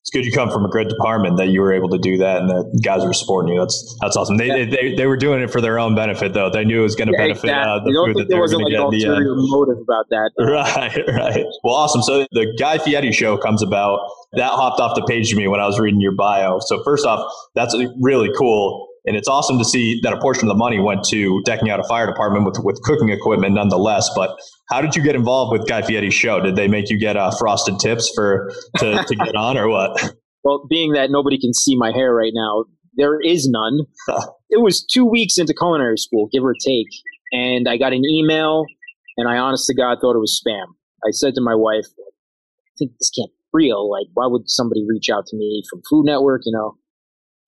it's 0.00 0.10
good 0.10 0.24
you 0.24 0.32
come 0.32 0.50
from 0.50 0.64
a 0.64 0.70
great 0.70 0.88
department 0.88 1.36
that 1.36 1.48
you 1.48 1.60
were 1.60 1.72
able 1.72 1.90
to 1.90 1.98
do 1.98 2.16
that 2.16 2.40
and 2.40 2.48
that 2.48 2.80
guys 2.82 3.04
were 3.04 3.12
supporting 3.12 3.52
you. 3.52 3.60
That's 3.60 3.96
that's 4.00 4.16
awesome. 4.16 4.36
They, 4.36 4.46
yeah. 4.46 4.70
they, 4.70 4.94
they 4.96 5.06
were 5.06 5.18
doing 5.18 5.42
it 5.42 5.50
for 5.50 5.60
their 5.60 5.78
own 5.78 5.94
benefit 5.94 6.32
though. 6.32 6.50
They 6.50 6.64
knew 6.64 6.80
it 6.80 6.82
was 6.82 6.96
going 6.96 7.08
to 7.08 7.14
yeah, 7.16 7.24
benefit 7.24 7.44
exactly. 7.44 7.70
uh, 7.70 7.78
the 7.84 7.92
food 8.06 8.16
that 8.16 8.28
they 8.28 8.38
were 8.38 8.48
going 8.48 8.64
to 8.64 8.70
get 8.70 9.10
in 9.12 9.24
the 9.24 9.46
motive 9.50 9.78
about 9.78 10.06
that. 10.10 10.30
Right, 10.38 11.06
right. 11.14 11.44
Well, 11.62 11.74
awesome. 11.74 12.02
So 12.02 12.26
the 12.32 12.52
Guy 12.58 12.78
Fieri 12.78 13.12
show 13.12 13.36
comes 13.36 13.62
about. 13.62 14.00
That 14.32 14.50
hopped 14.50 14.80
off 14.80 14.96
the 14.96 15.04
page 15.06 15.30
to 15.30 15.36
me 15.36 15.46
when 15.46 15.60
I 15.60 15.66
was 15.66 15.78
reading 15.78 16.00
your 16.00 16.14
bio. 16.14 16.58
So 16.60 16.82
first 16.82 17.06
off, 17.06 17.32
that's 17.54 17.76
really 18.00 18.30
cool. 18.36 18.88
And 19.06 19.16
it's 19.16 19.28
awesome 19.28 19.58
to 19.58 19.64
see 19.64 20.00
that 20.02 20.12
a 20.12 20.20
portion 20.20 20.44
of 20.44 20.48
the 20.48 20.58
money 20.58 20.80
went 20.80 21.04
to 21.10 21.40
decking 21.44 21.70
out 21.70 21.78
a 21.78 21.84
fire 21.84 22.06
department 22.06 22.44
with, 22.44 22.58
with 22.62 22.82
cooking 22.82 23.10
equipment 23.10 23.54
nonetheless. 23.54 24.10
But 24.16 24.36
how 24.68 24.80
did 24.80 24.96
you 24.96 25.02
get 25.02 25.14
involved 25.14 25.52
with 25.52 25.68
Guy 25.68 25.82
Fieri's 25.82 26.14
show? 26.14 26.40
Did 26.40 26.56
they 26.56 26.66
make 26.66 26.90
you 26.90 26.98
get 26.98 27.16
uh, 27.16 27.30
frosted 27.38 27.78
tips 27.78 28.10
for 28.14 28.50
to, 28.78 29.04
to 29.04 29.16
get 29.16 29.36
on 29.36 29.56
or 29.56 29.68
what? 29.68 30.14
Well, 30.44 30.64
being 30.70 30.92
that 30.92 31.10
nobody 31.10 31.40
can 31.40 31.52
see 31.52 31.74
my 31.76 31.90
hair 31.90 32.14
right 32.14 32.30
now, 32.32 32.66
there 32.96 33.20
is 33.20 33.48
none. 33.50 33.80
it 34.48 34.62
was 34.62 34.86
two 34.86 35.04
weeks 35.04 35.38
into 35.38 35.52
culinary 35.52 35.98
school, 35.98 36.28
give 36.32 36.44
or 36.44 36.54
take. 36.64 36.86
And 37.32 37.68
I 37.68 37.76
got 37.76 37.92
an 37.92 38.04
email, 38.04 38.64
and 39.16 39.28
I 39.28 39.38
honest 39.38 39.66
to 39.66 39.74
God 39.74 39.98
thought 40.00 40.14
it 40.14 40.20
was 40.20 40.40
spam. 40.40 40.66
I 41.04 41.10
said 41.10 41.34
to 41.34 41.40
my 41.40 41.56
wife, 41.56 41.86
I 41.98 42.70
think 42.78 42.92
this 43.00 43.10
can't 43.10 43.30
be 43.30 43.66
real. 43.66 43.90
Like, 43.90 44.06
why 44.14 44.28
would 44.28 44.48
somebody 44.48 44.84
reach 44.88 45.10
out 45.12 45.26
to 45.26 45.36
me 45.36 45.64
from 45.68 45.82
Food 45.90 46.04
Network, 46.06 46.42
you 46.44 46.52
know? 46.52 46.76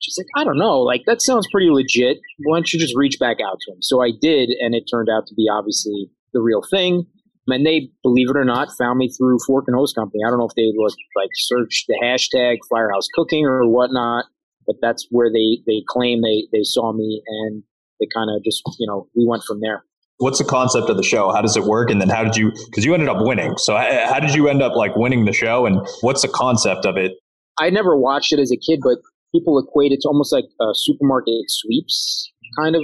She's 0.00 0.17
like, 0.17 0.26
I 0.37 0.45
don't 0.45 0.59
know. 0.59 0.81
Like, 0.81 1.02
that 1.07 1.21
sounds 1.21 1.47
pretty 1.50 1.71
legit. 1.71 2.19
Why 2.45 2.59
don't 2.59 2.73
you 2.73 2.78
just 2.78 2.97
reach 2.97 3.19
back 3.19 3.38
out 3.45 3.59
to 3.61 3.73
him? 3.73 3.83
So 3.83 4.02
I 4.02 4.11
did, 4.21 4.50
and 4.50 4.75
it 4.75 4.85
turned 4.90 5.09
out 5.09 5.26
to 5.26 5.35
be 5.35 5.47
obviously 5.50 6.11
the 6.33 6.40
real 6.40 6.62
thing. 6.71 7.07
And 7.49 7.64
they, 7.64 7.90
believe 8.02 8.28
it 8.31 8.37
or 8.37 8.45
not, 8.45 8.69
found 8.76 8.99
me 8.99 9.11
through 9.11 9.38
Fork 9.47 9.64
and 9.69 9.76
Hose 9.76 9.93
Company. 9.93 10.21
I 10.26 10.31
don't 10.31 10.38
know 10.38 10.49
if 10.49 10.55
they 10.55 10.71
like 11.17 11.31
search 11.35 11.85
the 11.88 11.99
hashtag 12.02 12.59
Firehouse 12.69 13.09
Cooking 13.14 13.47
or 13.47 13.67
whatnot, 13.67 14.26
but 14.67 14.76
that's 14.83 15.07
where 15.11 15.31
they 15.33 15.62
they 15.67 15.83
claim 15.88 16.21
they 16.21 16.47
they 16.52 16.62
saw 16.62 16.93
me, 16.93 17.23
and 17.26 17.62
they 17.99 18.07
kind 18.14 18.28
of 18.31 18.45
just 18.45 18.62
you 18.78 18.87
know 18.87 19.09
we 19.17 19.26
went 19.26 19.45
from 19.45 19.61
there. 19.61 19.83
What's 20.19 20.38
the 20.38 20.45
concept 20.45 20.90
of 20.90 20.97
the 20.97 21.02
show? 21.02 21.33
How 21.33 21.40
does 21.40 21.57
it 21.57 21.64
work? 21.64 21.90
And 21.90 22.00
then 22.00 22.09
how 22.09 22.23
did 22.23 22.37
you? 22.37 22.52
Because 22.67 22.85
you 22.85 22.93
ended 22.93 23.09
up 23.09 23.19
winning. 23.21 23.57
So 23.57 23.76
how 23.76 24.21
did 24.21 24.35
you 24.35 24.49
end 24.49 24.62
up 24.62 24.75
like 24.75 24.95
winning 24.95 25.25
the 25.25 25.33
show? 25.33 25.64
And 25.64 25.81
what's 26.02 26.23
the 26.23 26.28
concept 26.28 26.85
of 26.85 26.97
it? 26.97 27.12
I 27.59 27.71
never 27.71 27.97
watched 27.97 28.33
it 28.33 28.40
as 28.40 28.52
a 28.52 28.57
kid, 28.57 28.81
but 28.83 28.99
people 29.33 29.59
equate 29.59 29.93
it 29.93 30.01
to 30.03 30.09
almost 30.09 30.33
like 30.33 30.47
a 30.61 30.71
supermarket 30.75 31.35
sweeps 31.49 32.33
kind 32.59 32.77
of. 32.77 32.83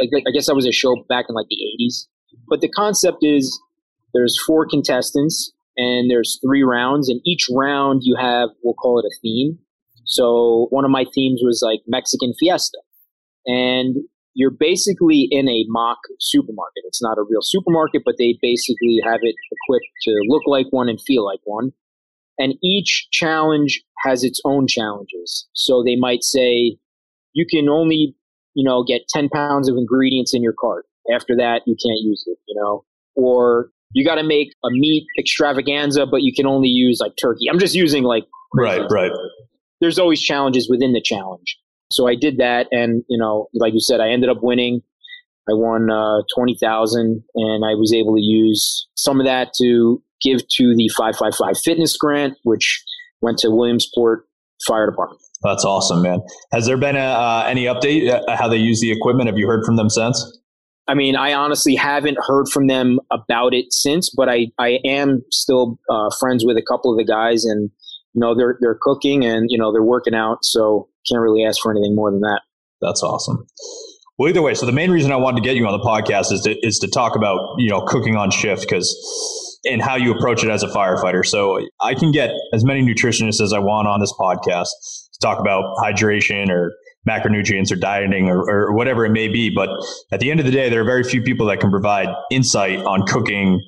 Like, 0.00 0.24
I 0.26 0.30
guess 0.32 0.46
that 0.46 0.54
was 0.54 0.66
a 0.66 0.72
show 0.72 1.04
back 1.10 1.26
in 1.28 1.34
like 1.34 1.46
the 1.50 1.58
80s. 1.78 2.06
But 2.48 2.62
the 2.62 2.70
concept 2.70 3.18
is 3.20 3.60
there's 4.14 4.36
four 4.46 4.66
contestants 4.66 5.52
and 5.76 6.10
there's 6.10 6.38
three 6.44 6.62
rounds 6.62 7.08
and 7.08 7.20
each 7.24 7.46
round 7.54 8.02
you 8.04 8.16
have 8.20 8.50
we'll 8.62 8.74
call 8.74 8.98
it 8.98 9.04
a 9.04 9.14
theme 9.22 9.58
so 10.04 10.66
one 10.70 10.84
of 10.84 10.90
my 10.90 11.04
themes 11.14 11.40
was 11.42 11.62
like 11.64 11.80
mexican 11.86 12.32
fiesta 12.38 12.78
and 13.46 13.96
you're 14.34 14.50
basically 14.50 15.28
in 15.30 15.48
a 15.48 15.64
mock 15.68 15.98
supermarket 16.18 16.82
it's 16.86 17.02
not 17.02 17.18
a 17.18 17.22
real 17.28 17.42
supermarket 17.42 18.02
but 18.04 18.16
they 18.18 18.36
basically 18.42 18.98
have 19.04 19.20
it 19.22 19.34
equipped 19.52 19.86
to 20.02 20.12
look 20.28 20.42
like 20.46 20.66
one 20.70 20.88
and 20.88 21.00
feel 21.00 21.24
like 21.24 21.40
one 21.44 21.72
and 22.40 22.54
each 22.64 23.06
challenge 23.12 23.80
has 24.04 24.24
its 24.24 24.40
own 24.44 24.66
challenges 24.66 25.46
so 25.52 25.84
they 25.84 25.94
might 25.94 26.24
say 26.24 26.76
you 27.34 27.46
can 27.48 27.68
only 27.68 28.14
you 28.54 28.64
know 28.64 28.82
get 28.82 29.02
10 29.10 29.28
pounds 29.28 29.68
of 29.68 29.76
ingredients 29.76 30.34
in 30.34 30.42
your 30.42 30.54
cart 30.58 30.86
after 31.14 31.36
that 31.36 31.62
you 31.66 31.76
can't 31.84 32.00
use 32.02 32.24
it 32.26 32.38
you 32.48 32.60
know 32.60 32.84
or 33.14 33.70
you 33.92 34.04
got 34.04 34.16
to 34.16 34.22
make 34.22 34.54
a 34.64 34.70
meat 34.70 35.06
extravaganza, 35.18 36.06
but 36.06 36.22
you 36.22 36.32
can 36.34 36.46
only 36.46 36.68
use 36.68 37.00
like 37.00 37.12
turkey. 37.20 37.46
I'm 37.50 37.58
just 37.58 37.74
using 37.74 38.04
like 38.04 38.24
right, 38.54 38.82
right. 38.90 39.10
There's 39.80 39.98
always 39.98 40.20
challenges 40.22 40.68
within 40.68 40.92
the 40.92 41.02
challenge. 41.02 41.58
So 41.90 42.06
I 42.06 42.14
did 42.14 42.38
that, 42.38 42.68
and 42.70 43.02
you 43.08 43.18
know, 43.18 43.48
like 43.54 43.72
you 43.72 43.80
said, 43.80 44.00
I 44.00 44.10
ended 44.10 44.30
up 44.30 44.38
winning. 44.42 44.82
I 45.48 45.54
won 45.54 45.90
uh, 45.90 46.22
twenty 46.34 46.56
thousand, 46.60 47.24
and 47.34 47.64
I 47.64 47.74
was 47.74 47.92
able 47.92 48.14
to 48.14 48.22
use 48.22 48.88
some 48.94 49.18
of 49.20 49.26
that 49.26 49.52
to 49.60 50.02
give 50.22 50.40
to 50.56 50.74
the 50.76 50.88
five 50.96 51.16
five 51.16 51.34
five 51.34 51.58
fitness 51.58 51.96
grant, 51.96 52.34
which 52.44 52.82
went 53.20 53.38
to 53.38 53.50
Williamsport 53.50 54.26
Fire 54.66 54.90
Department. 54.90 55.20
That's 55.42 55.64
awesome, 55.64 56.02
man. 56.02 56.20
Has 56.52 56.66
there 56.66 56.76
been 56.76 56.96
a, 56.96 57.00
uh, 57.00 57.44
any 57.48 57.64
update 57.64 58.10
uh, 58.10 58.36
how 58.36 58.48
they 58.48 58.58
use 58.58 58.80
the 58.80 58.92
equipment? 58.92 59.28
Have 59.28 59.38
you 59.38 59.46
heard 59.46 59.64
from 59.64 59.76
them 59.76 59.88
since? 59.88 60.38
I 60.86 60.94
mean, 60.94 61.16
I 61.16 61.34
honestly 61.34 61.76
haven't 61.76 62.18
heard 62.26 62.48
from 62.48 62.66
them 62.66 62.98
about 63.12 63.54
it 63.54 63.72
since, 63.72 64.10
but 64.10 64.28
I, 64.28 64.48
I 64.58 64.80
am 64.84 65.22
still 65.30 65.78
uh, 65.88 66.10
friends 66.18 66.44
with 66.44 66.56
a 66.56 66.62
couple 66.62 66.90
of 66.90 66.98
the 66.98 67.04
guys, 67.04 67.44
and 67.44 67.70
you 68.12 68.20
know 68.20 68.34
they're 68.34 68.58
they're 68.60 68.78
cooking 68.80 69.24
and 69.24 69.46
you 69.50 69.56
know 69.56 69.72
they're 69.72 69.82
working 69.82 70.14
out, 70.14 70.38
so 70.44 70.88
can't 71.08 71.22
really 71.22 71.44
ask 71.44 71.62
for 71.62 71.70
anything 71.70 71.94
more 71.94 72.10
than 72.10 72.20
that. 72.20 72.40
That's 72.80 73.02
awesome. 73.02 73.46
Well, 74.20 74.28
either 74.28 74.42
way, 74.42 74.52
so 74.52 74.66
the 74.66 74.72
main 74.72 74.90
reason 74.90 75.12
I 75.12 75.16
wanted 75.16 75.42
to 75.42 75.48
get 75.48 75.56
you 75.56 75.66
on 75.66 75.72
the 75.72 75.82
podcast 75.82 76.30
is 76.30 76.42
to 76.42 76.54
is 76.60 76.78
to 76.80 76.88
talk 76.88 77.16
about 77.16 77.54
you 77.56 77.70
know 77.70 77.80
cooking 77.80 78.16
on 78.16 78.30
shift 78.30 78.60
because 78.60 78.94
and 79.64 79.80
how 79.80 79.96
you 79.96 80.12
approach 80.12 80.44
it 80.44 80.50
as 80.50 80.62
a 80.62 80.66
firefighter. 80.66 81.24
So 81.24 81.58
I 81.80 81.94
can 81.94 82.12
get 82.12 82.28
as 82.52 82.62
many 82.62 82.82
nutritionists 82.82 83.40
as 83.40 83.54
I 83.54 83.60
want 83.60 83.88
on 83.88 83.98
this 83.98 84.12
podcast 84.20 84.68
to 85.14 85.18
talk 85.22 85.40
about 85.40 85.74
hydration 85.78 86.50
or 86.50 86.74
macronutrients 87.08 87.72
or 87.72 87.76
dieting 87.76 88.28
or, 88.28 88.40
or 88.40 88.74
whatever 88.74 89.06
it 89.06 89.10
may 89.10 89.28
be. 89.28 89.48
But 89.54 89.70
at 90.12 90.20
the 90.20 90.30
end 90.30 90.38
of 90.38 90.44
the 90.44 90.52
day, 90.52 90.68
there 90.68 90.82
are 90.82 90.84
very 90.84 91.02
few 91.02 91.22
people 91.22 91.46
that 91.46 91.60
can 91.60 91.70
provide 91.70 92.08
insight 92.30 92.80
on 92.80 93.06
cooking 93.06 93.58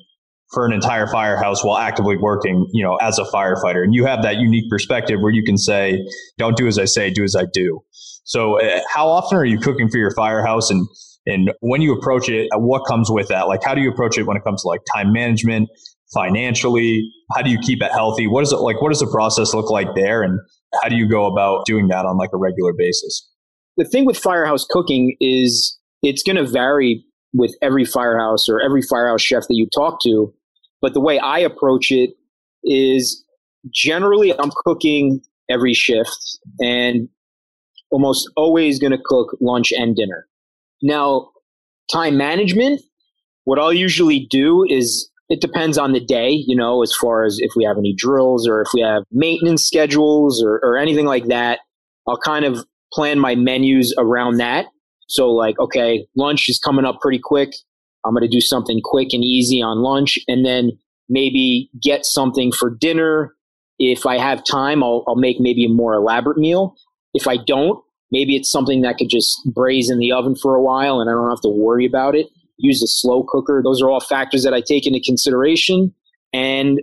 for 0.51 0.67
an 0.67 0.71
entire 0.71 1.07
firehouse 1.07 1.65
while 1.65 1.79
actively 1.79 2.15
working, 2.15 2.67
you 2.73 2.83
know, 2.83 2.97
as 2.97 3.17
a 3.17 3.23
firefighter. 3.23 3.83
And 3.83 3.95
you 3.95 4.05
have 4.05 4.21
that 4.21 4.35
unique 4.35 4.69
perspective 4.69 5.19
where 5.19 5.31
you 5.31 5.43
can 5.43 5.57
say, 5.57 6.07
don't 6.37 6.55
do 6.55 6.67
as 6.67 6.77
I 6.77 6.85
say, 6.85 7.09
do 7.09 7.23
as 7.23 7.35
I 7.35 7.45
do. 7.51 7.83
So 8.23 8.59
uh, 8.59 8.79
how 8.93 9.07
often 9.07 9.37
are 9.37 9.45
you 9.45 9.59
cooking 9.59 9.89
for 9.89 9.97
your 9.97 10.13
firehouse 10.15 10.69
and 10.69 10.87
and 11.25 11.53
when 11.61 11.81
you 11.81 11.93
approach 11.93 12.27
it, 12.27 12.49
what 12.53 12.85
comes 12.85 13.09
with 13.09 13.29
that? 13.29 13.47
Like 13.47 13.63
how 13.63 13.73
do 13.73 13.81
you 13.81 13.89
approach 13.89 14.17
it 14.17 14.23
when 14.23 14.35
it 14.35 14.43
comes 14.43 14.63
to 14.63 14.67
like 14.67 14.81
time 14.95 15.13
management, 15.13 15.69
financially? 16.13 17.09
How 17.33 17.41
do 17.41 17.49
you 17.49 17.59
keep 17.59 17.81
it 17.81 17.91
healthy? 17.91 18.27
What 18.27 18.43
is 18.43 18.51
it 18.51 18.57
like 18.57 18.81
what 18.81 18.89
does 18.89 18.99
the 18.99 19.07
process 19.07 19.53
look 19.53 19.69
like 19.69 19.87
there 19.95 20.23
and 20.23 20.39
how 20.81 20.89
do 20.89 20.95
you 20.95 21.07
go 21.07 21.25
about 21.25 21.65
doing 21.65 21.87
that 21.89 22.05
on 22.05 22.17
like 22.17 22.31
a 22.33 22.37
regular 22.37 22.73
basis? 22.77 23.29
The 23.77 23.85
thing 23.85 24.05
with 24.05 24.17
firehouse 24.17 24.65
cooking 24.69 25.15
is 25.19 25.77
it's 26.01 26.23
going 26.23 26.35
to 26.35 26.45
vary 26.45 27.03
with 27.33 27.55
every 27.61 27.85
firehouse 27.85 28.47
or 28.47 28.61
every 28.61 28.81
firehouse 28.81 29.21
chef 29.21 29.43
that 29.47 29.55
you 29.55 29.67
talk 29.73 29.99
to. 30.03 30.33
But 30.81 30.93
the 30.93 30.99
way 30.99 31.17
I 31.19 31.39
approach 31.39 31.91
it 31.91 32.11
is 32.63 33.23
generally 33.71 34.37
I'm 34.37 34.51
cooking 34.65 35.21
every 35.49 35.73
shift 35.73 36.39
and 36.59 37.09
almost 37.93 38.29
always 38.35 38.79
going 38.79 38.91
to 38.91 39.01
cook 39.03 39.37
lunch 39.39 39.71
and 39.71 39.95
dinner. 39.95 40.27
Now, 40.81 41.29
time 41.91 42.17
management, 42.17 42.81
what 43.45 43.59
I'll 43.59 43.71
usually 43.73 44.27
do 44.29 44.65
is 44.67 45.09
it 45.29 45.41
depends 45.41 45.77
on 45.77 45.93
the 45.93 46.03
day, 46.03 46.31
you 46.31 46.55
know, 46.55 46.81
as 46.81 46.93
far 46.93 47.23
as 47.23 47.37
if 47.39 47.51
we 47.55 47.63
have 47.63 47.77
any 47.77 47.93
drills 47.95 48.47
or 48.47 48.61
if 48.61 48.67
we 48.73 48.81
have 48.81 49.03
maintenance 49.11 49.63
schedules 49.63 50.43
or, 50.43 50.59
or 50.63 50.77
anything 50.77 51.05
like 51.05 51.27
that. 51.27 51.59
I'll 52.07 52.17
kind 52.17 52.43
of 52.43 52.65
plan 52.91 53.19
my 53.19 53.35
menus 53.35 53.93
around 53.97 54.37
that. 54.37 54.65
So, 55.07 55.29
like, 55.29 55.59
okay, 55.59 56.07
lunch 56.17 56.49
is 56.49 56.59
coming 56.59 56.85
up 56.85 56.99
pretty 56.99 57.19
quick. 57.23 57.53
I'm 58.05 58.13
going 58.13 58.23
to 58.23 58.27
do 58.27 58.41
something 58.41 58.81
quick 58.83 59.09
and 59.13 59.23
easy 59.23 59.61
on 59.61 59.81
lunch 59.81 60.17
and 60.27 60.45
then 60.45 60.71
maybe 61.07 61.69
get 61.81 62.05
something 62.05 62.51
for 62.51 62.69
dinner. 62.69 63.33
If 63.79 64.05
I 64.05 64.17
have 64.17 64.43
time, 64.43 64.83
I'll, 64.83 65.03
I'll 65.07 65.15
make 65.15 65.39
maybe 65.39 65.65
a 65.65 65.69
more 65.69 65.93
elaborate 65.93 66.37
meal. 66.37 66.75
If 67.13 67.27
I 67.27 67.37
don't, 67.37 67.83
maybe 68.11 68.35
it's 68.35 68.51
something 68.51 68.81
that 68.81 68.97
could 68.97 69.09
just 69.09 69.39
braise 69.53 69.89
in 69.89 69.99
the 69.99 70.11
oven 70.11 70.35
for 70.35 70.55
a 70.55 70.61
while 70.61 70.99
and 70.99 71.09
I 71.09 71.13
don't 71.13 71.29
have 71.29 71.41
to 71.41 71.49
worry 71.49 71.85
about 71.85 72.15
it 72.15 72.27
use 72.57 72.81
a 72.81 72.87
slow 72.87 73.23
cooker. 73.23 73.61
Those 73.63 73.81
are 73.81 73.89
all 73.89 73.99
factors 73.99 74.43
that 74.43 74.53
I 74.53 74.61
take 74.61 74.87
into 74.87 74.99
consideration. 74.99 75.93
And, 76.31 76.81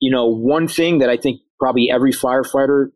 you 0.00 0.10
know, 0.10 0.26
one 0.26 0.68
thing 0.68 0.98
that 0.98 1.08
I 1.08 1.16
think 1.16 1.40
probably 1.58 1.90
every 1.90 2.12
firefighter 2.12 2.88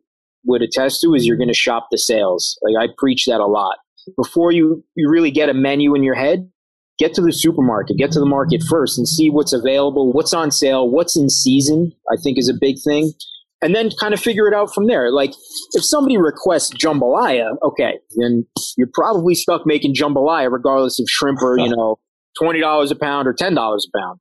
would 0.45 0.61
attest 0.61 1.01
to 1.01 1.13
is 1.13 1.25
you're 1.25 1.37
going 1.37 1.49
to 1.49 1.53
shop 1.53 1.87
the 1.91 1.97
sales. 1.97 2.59
Like 2.61 2.89
I 2.89 2.93
preach 2.97 3.25
that 3.25 3.39
a 3.39 3.45
lot. 3.45 3.77
Before 4.15 4.51
you, 4.51 4.83
you 4.95 5.09
really 5.09 5.31
get 5.31 5.49
a 5.49 5.53
menu 5.53 5.95
in 5.95 6.03
your 6.03 6.15
head, 6.15 6.49
get 6.97 7.13
to 7.15 7.21
the 7.21 7.31
supermarket, 7.31 7.97
get 7.97 8.11
to 8.11 8.19
the 8.19 8.25
market 8.25 8.61
first 8.67 8.97
and 8.97 9.07
see 9.07 9.29
what's 9.29 9.53
available, 9.53 10.11
what's 10.11 10.33
on 10.33 10.51
sale, 10.51 10.89
what's 10.89 11.17
in 11.17 11.29
season, 11.29 11.93
I 12.11 12.15
think 12.21 12.37
is 12.37 12.49
a 12.49 12.57
big 12.59 12.77
thing. 12.83 13.13
And 13.61 13.75
then 13.75 13.89
kind 13.99 14.13
of 14.13 14.21
figure 14.21 14.47
it 14.47 14.53
out 14.53 14.73
from 14.73 14.87
there. 14.87 15.11
Like 15.11 15.31
if 15.73 15.83
somebody 15.83 16.17
requests 16.17 16.71
jambalaya, 16.73 17.57
okay, 17.61 17.99
then 18.15 18.45
you're 18.77 18.89
probably 18.93 19.35
stuck 19.35 19.65
making 19.65 19.95
jambalaya 19.95 20.49
regardless 20.49 20.97
of 20.99 21.07
shrimp 21.09 21.41
or, 21.41 21.59
you 21.59 21.69
know, 21.75 21.99
$20 22.41 22.91
a 22.91 22.95
pound 22.95 23.27
or 23.27 23.33
$10 23.33 23.51
a 23.51 23.97
pound. 23.97 24.19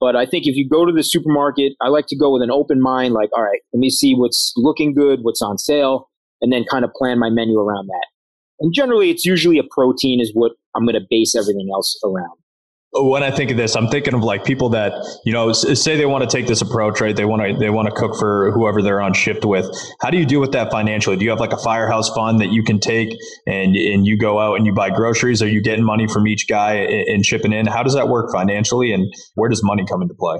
But 0.00 0.16
I 0.16 0.26
think 0.26 0.46
if 0.46 0.54
you 0.56 0.68
go 0.68 0.84
to 0.84 0.92
the 0.92 1.02
supermarket, 1.02 1.72
I 1.82 1.88
like 1.88 2.06
to 2.08 2.16
go 2.16 2.32
with 2.32 2.42
an 2.42 2.50
open 2.50 2.80
mind, 2.80 3.14
like, 3.14 3.30
all 3.36 3.42
right, 3.42 3.60
let 3.72 3.80
me 3.80 3.90
see 3.90 4.14
what's 4.14 4.52
looking 4.56 4.94
good, 4.94 5.20
what's 5.22 5.42
on 5.42 5.58
sale, 5.58 6.08
and 6.40 6.52
then 6.52 6.64
kind 6.70 6.84
of 6.84 6.92
plan 6.94 7.18
my 7.18 7.30
menu 7.30 7.58
around 7.58 7.88
that. 7.88 8.06
And 8.60 8.72
generally, 8.72 9.10
it's 9.10 9.24
usually 9.24 9.58
a 9.58 9.64
protein 9.70 10.20
is 10.20 10.30
what 10.34 10.52
I'm 10.74 10.84
going 10.84 10.94
to 10.94 11.06
base 11.08 11.34
everything 11.34 11.68
else 11.72 11.98
around. 12.04 12.38
When 12.92 13.22
I 13.22 13.30
think 13.30 13.50
of 13.50 13.56
this, 13.56 13.76
I'm 13.76 13.88
thinking 13.88 14.14
of 14.14 14.22
like 14.22 14.44
people 14.44 14.70
that 14.70 14.92
you 15.24 15.32
know 15.32 15.52
say 15.52 15.96
they 15.96 16.06
want 16.06 16.28
to 16.28 16.36
take 16.36 16.46
this 16.46 16.62
approach, 16.62 17.00
right? 17.00 17.14
They 17.14 17.24
want 17.24 17.42
to 17.42 17.58
they 17.58 17.70
want 17.70 17.86
to 17.88 17.94
cook 17.94 18.16
for 18.18 18.50
whoever 18.52 18.82
they're 18.82 19.00
on 19.00 19.12
shift 19.12 19.44
with. 19.44 19.66
How 20.00 20.10
do 20.10 20.16
you 20.16 20.24
deal 20.24 20.40
with 20.40 20.52
that 20.52 20.70
financially? 20.70 21.16
Do 21.16 21.24
you 21.24 21.30
have 21.30 21.40
like 21.40 21.52
a 21.52 21.58
firehouse 21.58 22.08
fund 22.10 22.40
that 22.40 22.50
you 22.50 22.62
can 22.62 22.80
take 22.80 23.10
and 23.46 23.76
and 23.76 24.06
you 24.06 24.16
go 24.16 24.38
out 24.38 24.54
and 24.54 24.66
you 24.66 24.72
buy 24.72 24.90
groceries? 24.90 25.42
Are 25.42 25.48
you 25.48 25.62
getting 25.62 25.84
money 25.84 26.08
from 26.08 26.26
each 26.26 26.48
guy 26.48 26.74
and 26.74 27.24
shipping 27.24 27.52
in? 27.52 27.66
How 27.66 27.82
does 27.82 27.94
that 27.94 28.08
work 28.08 28.32
financially, 28.32 28.92
and 28.92 29.12
where 29.34 29.50
does 29.50 29.62
money 29.62 29.84
come 29.86 30.00
into 30.00 30.14
play? 30.14 30.38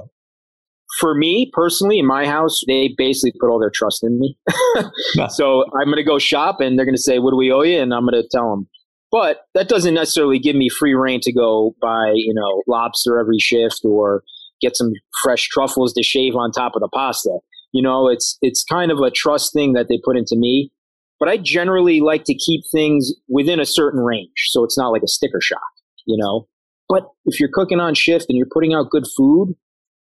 For 0.99 1.13
me 1.13 1.51
personally, 1.53 1.99
in 1.99 2.07
my 2.07 2.25
house, 2.25 2.61
they 2.67 2.95
basically 2.97 3.33
put 3.39 3.51
all 3.51 3.59
their 3.59 3.71
trust 3.73 4.03
in 4.03 4.19
me. 4.19 4.35
so 5.29 5.63
I'm 5.79 5.85
going 5.85 5.97
to 5.97 6.03
go 6.03 6.17
shop, 6.17 6.61
and 6.61 6.79
they're 6.79 6.85
going 6.85 6.95
to 6.95 7.01
say, 7.01 7.19
"What 7.19 7.29
do 7.29 7.37
we 7.37 7.51
owe 7.51 7.61
you?" 7.61 7.79
And 7.79 7.93
I'm 7.93 8.07
going 8.07 8.21
to 8.21 8.27
tell 8.31 8.49
them 8.49 8.67
but 9.11 9.45
that 9.53 9.69
doesn't 9.69 9.93
necessarily 9.93 10.39
give 10.39 10.55
me 10.55 10.69
free 10.69 10.93
reign 10.93 11.19
to 11.21 11.33
go 11.33 11.75
buy, 11.81 12.11
you 12.15 12.33
know, 12.33 12.61
lobster 12.67 13.19
every 13.19 13.39
shift 13.39 13.81
or 13.83 14.23
get 14.61 14.75
some 14.75 14.91
fresh 15.23 15.47
truffles 15.47 15.93
to 15.93 16.03
shave 16.03 16.35
on 16.35 16.51
top 16.51 16.73
of 16.75 16.81
the 16.81 16.89
pasta. 16.93 17.39
You 17.71 17.81
know, 17.81 18.07
it's 18.07 18.37
it's 18.41 18.63
kind 18.63 18.91
of 18.91 18.99
a 18.99 19.11
trust 19.11 19.53
thing 19.53 19.73
that 19.73 19.87
they 19.87 19.99
put 20.03 20.17
into 20.17 20.35
me. 20.35 20.71
But 21.19 21.29
I 21.29 21.37
generally 21.37 21.99
like 21.99 22.23
to 22.25 22.33
keep 22.33 22.61
things 22.71 23.11
within 23.27 23.59
a 23.59 23.65
certain 23.65 23.99
range, 23.99 24.47
so 24.47 24.63
it's 24.63 24.77
not 24.77 24.89
like 24.89 25.03
a 25.03 25.07
sticker 25.07 25.41
shock, 25.41 25.59
you 26.05 26.17
know. 26.17 26.47
But 26.87 27.09
if 27.25 27.39
you're 27.39 27.49
cooking 27.51 27.79
on 27.79 27.93
shift 27.93 28.27
and 28.29 28.37
you're 28.37 28.47
putting 28.51 28.73
out 28.73 28.89
good 28.89 29.05
food, 29.17 29.53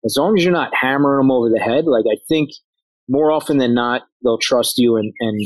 as 0.03 0.15
long 0.17 0.37
as 0.37 0.43
you're 0.43 0.53
not 0.53 0.71
hammering 0.73 1.19
them 1.19 1.31
over 1.31 1.49
the 1.49 1.59
head, 1.59 1.85
like 1.85 2.05
I 2.11 2.17
think 2.27 2.49
more 3.07 3.31
often 3.31 3.57
than 3.57 3.73
not, 3.73 4.03
they'll 4.23 4.39
trust 4.39 4.77
you 4.77 4.97
and, 4.97 5.13
and 5.19 5.39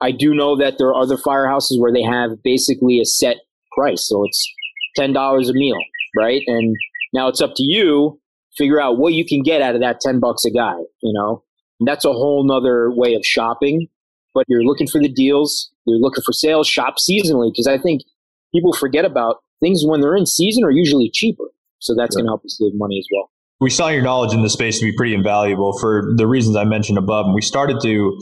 I 0.00 0.12
do 0.12 0.34
know 0.34 0.56
that 0.56 0.78
there 0.78 0.88
are 0.88 1.02
other 1.02 1.16
firehouses 1.16 1.78
where 1.78 1.92
they 1.92 2.02
have 2.02 2.42
basically 2.42 3.00
a 3.00 3.04
set 3.04 3.36
price. 3.76 4.06
So 4.06 4.24
it's 4.24 4.54
$10 4.98 5.48
a 5.48 5.52
meal, 5.52 5.78
right? 6.16 6.42
And 6.46 6.76
now 7.12 7.28
it's 7.28 7.40
up 7.40 7.52
to 7.56 7.62
you 7.62 8.20
figure 8.56 8.80
out 8.80 8.98
what 8.98 9.14
you 9.14 9.24
can 9.24 9.42
get 9.42 9.62
out 9.62 9.74
of 9.74 9.80
that 9.80 10.00
10 10.00 10.20
bucks 10.20 10.44
a 10.44 10.50
guy, 10.50 10.76
you 11.02 11.12
know? 11.12 11.44
And 11.80 11.86
that's 11.86 12.04
a 12.04 12.12
whole 12.12 12.44
nother 12.44 12.90
way 12.90 13.14
of 13.14 13.24
shopping. 13.24 13.86
But 14.34 14.44
you're 14.48 14.64
looking 14.64 14.86
for 14.86 15.00
the 15.00 15.08
deals, 15.08 15.70
you're 15.86 15.98
looking 15.98 16.22
for 16.24 16.32
sales, 16.32 16.68
shop 16.68 16.96
seasonally, 16.98 17.50
because 17.52 17.66
I 17.66 17.78
think 17.78 18.02
people 18.52 18.72
forget 18.72 19.04
about 19.04 19.36
things 19.60 19.82
when 19.84 20.00
they're 20.00 20.16
in 20.16 20.26
season 20.26 20.64
are 20.64 20.70
usually 20.70 21.10
cheaper. 21.12 21.44
So 21.78 21.94
that's 21.96 22.14
going 22.14 22.26
to 22.26 22.30
help 22.30 22.44
us 22.44 22.56
save 22.60 22.72
money 22.74 22.98
as 22.98 23.06
well. 23.12 23.30
We 23.60 23.70
saw 23.70 23.88
your 23.88 24.02
knowledge 24.02 24.34
in 24.34 24.42
the 24.42 24.50
space 24.50 24.78
to 24.78 24.84
be 24.84 24.92
pretty 24.96 25.14
invaluable 25.14 25.76
for 25.80 26.12
the 26.16 26.26
reasons 26.26 26.56
I 26.56 26.64
mentioned 26.64 26.98
above. 26.98 27.26
And 27.26 27.34
we 27.34 27.42
started 27.42 27.78
to 27.82 28.18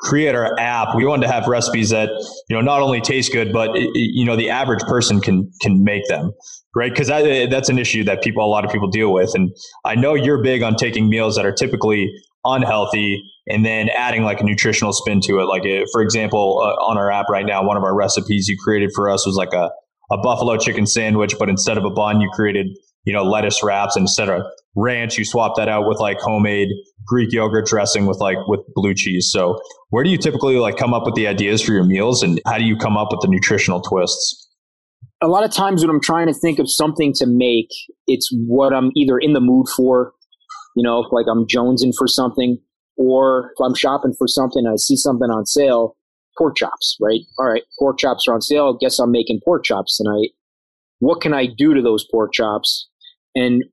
create 0.00 0.34
our 0.34 0.58
app, 0.58 0.94
we 0.94 1.04
wanted 1.04 1.26
to 1.26 1.32
have 1.32 1.46
recipes 1.46 1.90
that 1.90 2.10
you 2.48 2.56
know 2.56 2.60
not 2.60 2.80
only 2.80 3.00
taste 3.00 3.32
good, 3.32 3.52
but 3.52 3.70
you 3.74 4.24
know 4.24 4.36
the 4.36 4.50
average 4.50 4.82
person 4.82 5.20
can 5.20 5.50
can 5.60 5.84
make 5.84 6.06
them, 6.08 6.32
right? 6.74 6.90
Because 6.92 7.08
that, 7.08 7.48
that's 7.50 7.68
an 7.68 7.78
issue 7.78 8.04
that 8.04 8.22
people, 8.22 8.44
a 8.44 8.46
lot 8.46 8.64
of 8.64 8.70
people 8.70 8.88
deal 8.88 9.12
with. 9.12 9.34
And 9.34 9.50
I 9.84 9.94
know 9.94 10.14
you're 10.14 10.42
big 10.42 10.62
on 10.62 10.76
taking 10.76 11.08
meals 11.08 11.36
that 11.36 11.44
are 11.44 11.52
typically 11.52 12.12
unhealthy 12.44 13.22
and 13.48 13.64
then 13.64 13.88
adding 13.90 14.22
like 14.22 14.40
a 14.40 14.44
nutritional 14.44 14.92
spin 14.92 15.20
to 15.22 15.40
it. 15.40 15.44
Like, 15.44 15.62
uh, 15.62 15.84
for 15.92 16.02
example, 16.02 16.60
uh, 16.62 16.84
on 16.84 16.96
our 16.96 17.10
app 17.10 17.26
right 17.28 17.46
now, 17.46 17.64
one 17.64 17.76
of 17.76 17.82
our 17.82 17.94
recipes 17.94 18.48
you 18.48 18.56
created 18.62 18.90
for 18.94 19.10
us 19.10 19.26
was 19.26 19.36
like 19.36 19.52
a 19.52 19.70
a 20.10 20.16
buffalo 20.16 20.56
chicken 20.56 20.86
sandwich, 20.86 21.34
but 21.38 21.50
instead 21.50 21.76
of 21.76 21.84
a 21.84 21.90
bun, 21.90 22.20
you 22.20 22.30
created 22.30 22.68
you 23.04 23.12
know 23.12 23.24
lettuce 23.24 23.62
wraps 23.62 23.96
of 23.96 24.42
ranch, 24.76 25.18
you 25.18 25.24
swap 25.24 25.56
that 25.56 25.68
out 25.68 25.88
with 25.88 25.98
like 25.98 26.18
homemade 26.20 26.68
Greek 27.06 27.32
yogurt 27.32 27.66
dressing 27.66 28.06
with 28.06 28.18
like 28.18 28.36
with 28.46 28.60
blue 28.74 28.94
cheese. 28.94 29.30
So 29.32 29.58
where 29.90 30.04
do 30.04 30.10
you 30.10 30.18
typically 30.18 30.56
like 30.56 30.76
come 30.76 30.94
up 30.94 31.04
with 31.04 31.14
the 31.14 31.26
ideas 31.26 31.62
for 31.62 31.72
your 31.72 31.84
meals 31.84 32.22
and 32.22 32.40
how 32.46 32.58
do 32.58 32.64
you 32.64 32.76
come 32.76 32.96
up 32.96 33.08
with 33.10 33.20
the 33.20 33.28
nutritional 33.28 33.80
twists? 33.80 34.46
A 35.20 35.26
lot 35.26 35.44
of 35.44 35.50
times 35.50 35.82
when 35.82 35.90
I'm 35.90 36.00
trying 36.00 36.28
to 36.28 36.34
think 36.34 36.58
of 36.58 36.70
something 36.70 37.12
to 37.14 37.26
make, 37.26 37.70
it's 38.06 38.28
what 38.46 38.72
I'm 38.72 38.90
either 38.94 39.18
in 39.18 39.32
the 39.32 39.40
mood 39.40 39.66
for, 39.76 40.12
you 40.76 40.82
know, 40.82 41.00
like 41.10 41.26
I'm 41.28 41.46
jonesing 41.46 41.92
for 41.96 42.06
something, 42.06 42.58
or 42.96 43.52
if 43.58 43.64
I'm 43.64 43.74
shopping 43.74 44.14
for 44.16 44.28
something 44.28 44.64
I 44.66 44.76
see 44.76 44.96
something 44.96 45.28
on 45.28 45.44
sale, 45.44 45.96
pork 46.36 46.56
chops, 46.56 46.96
right? 47.00 47.20
All 47.38 47.46
right, 47.46 47.62
pork 47.80 47.98
chops 47.98 48.26
are 48.28 48.34
on 48.34 48.42
sale. 48.42 48.78
Guess 48.80 49.00
I'm 49.00 49.10
making 49.10 49.40
pork 49.44 49.64
chops 49.64 49.96
tonight. 49.96 50.30
What 51.00 51.20
can 51.20 51.34
I 51.34 51.46
do 51.46 51.74
to 51.74 51.82
those 51.82 52.06
pork 52.12 52.32
chops? 52.32 52.88
And 53.34 53.64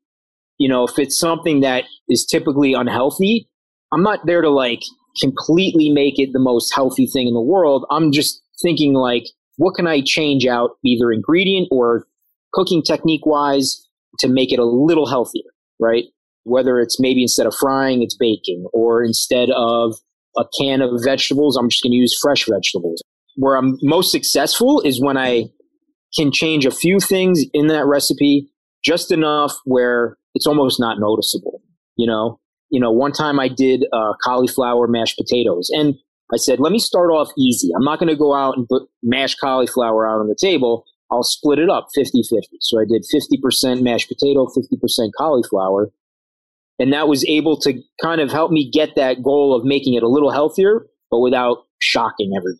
you 0.57 0.69
know, 0.69 0.85
if 0.85 0.97
it's 0.97 1.19
something 1.19 1.61
that 1.61 1.85
is 2.09 2.25
typically 2.25 2.73
unhealthy, 2.73 3.49
I'm 3.93 4.03
not 4.03 4.25
there 4.25 4.41
to 4.41 4.49
like 4.49 4.81
completely 5.19 5.89
make 5.89 6.19
it 6.19 6.29
the 6.33 6.39
most 6.39 6.73
healthy 6.73 7.07
thing 7.07 7.27
in 7.27 7.33
the 7.33 7.41
world. 7.41 7.85
I'm 7.89 8.11
just 8.11 8.41
thinking 8.61 8.93
like, 8.93 9.25
what 9.57 9.75
can 9.75 9.87
I 9.87 10.01
change 10.03 10.45
out 10.45 10.71
either 10.83 11.11
ingredient 11.11 11.69
or 11.71 12.05
cooking 12.53 12.81
technique 12.81 13.25
wise 13.25 13.87
to 14.19 14.27
make 14.27 14.51
it 14.51 14.59
a 14.59 14.65
little 14.65 15.07
healthier, 15.07 15.43
right? 15.79 16.05
Whether 16.43 16.79
it's 16.79 16.99
maybe 16.99 17.21
instead 17.21 17.47
of 17.47 17.55
frying, 17.59 18.01
it's 18.03 18.15
baking, 18.15 18.67
or 18.73 19.03
instead 19.03 19.49
of 19.55 19.95
a 20.37 20.43
can 20.59 20.81
of 20.81 20.91
vegetables, 21.03 21.57
I'm 21.57 21.69
just 21.69 21.83
going 21.83 21.91
to 21.91 21.97
use 21.97 22.17
fresh 22.21 22.45
vegetables. 22.45 23.01
Where 23.35 23.55
I'm 23.55 23.77
most 23.81 24.11
successful 24.11 24.81
is 24.81 25.01
when 25.01 25.17
I 25.17 25.45
can 26.17 26.31
change 26.31 26.65
a 26.65 26.71
few 26.71 26.99
things 26.99 27.43
in 27.53 27.67
that 27.67 27.85
recipe 27.85 28.49
just 28.83 29.11
enough 29.11 29.53
where 29.65 30.17
it's 30.35 30.45
almost 30.45 30.79
not 30.79 30.99
noticeable. 30.99 31.61
You 31.97 32.05
know, 32.05 32.39
you 32.69 32.79
know, 32.79 32.91
one 32.91 33.11
time 33.11 33.39
I 33.39 33.47
did 33.47 33.85
uh, 33.91 34.13
cauliflower 34.23 34.87
mashed 34.87 35.17
potatoes, 35.17 35.69
and 35.73 35.95
I 36.33 36.37
said, 36.37 36.59
let 36.59 36.71
me 36.71 36.79
start 36.79 37.11
off 37.11 37.29
easy. 37.37 37.69
I'm 37.75 37.83
not 37.83 37.99
going 37.99 38.09
to 38.09 38.15
go 38.15 38.33
out 38.33 38.57
and 38.57 38.67
put 38.67 38.83
mashed 39.03 39.39
cauliflower 39.39 40.07
out 40.07 40.19
on 40.19 40.27
the 40.27 40.37
table. 40.39 40.85
I'll 41.11 41.23
split 41.23 41.59
it 41.59 41.69
up 41.69 41.87
50 41.93 42.23
50. 42.23 42.57
So 42.61 42.79
I 42.79 42.85
did 42.85 43.03
50% 43.03 43.83
mashed 43.83 44.09
potato, 44.09 44.47
50% 44.47 45.11
cauliflower. 45.17 45.91
And 46.79 46.91
that 46.91 47.07
was 47.07 47.23
able 47.25 47.57
to 47.61 47.79
kind 48.01 48.19
of 48.19 48.31
help 48.31 48.51
me 48.51 48.69
get 48.69 48.95
that 48.95 49.23
goal 49.23 49.55
of 49.55 49.63
making 49.63 49.93
it 49.93 50.03
a 50.03 50.09
little 50.09 50.31
healthier, 50.31 50.87
but 51.09 51.19
without 51.19 51.59
shocking 51.79 52.33
everybody. 52.35 52.59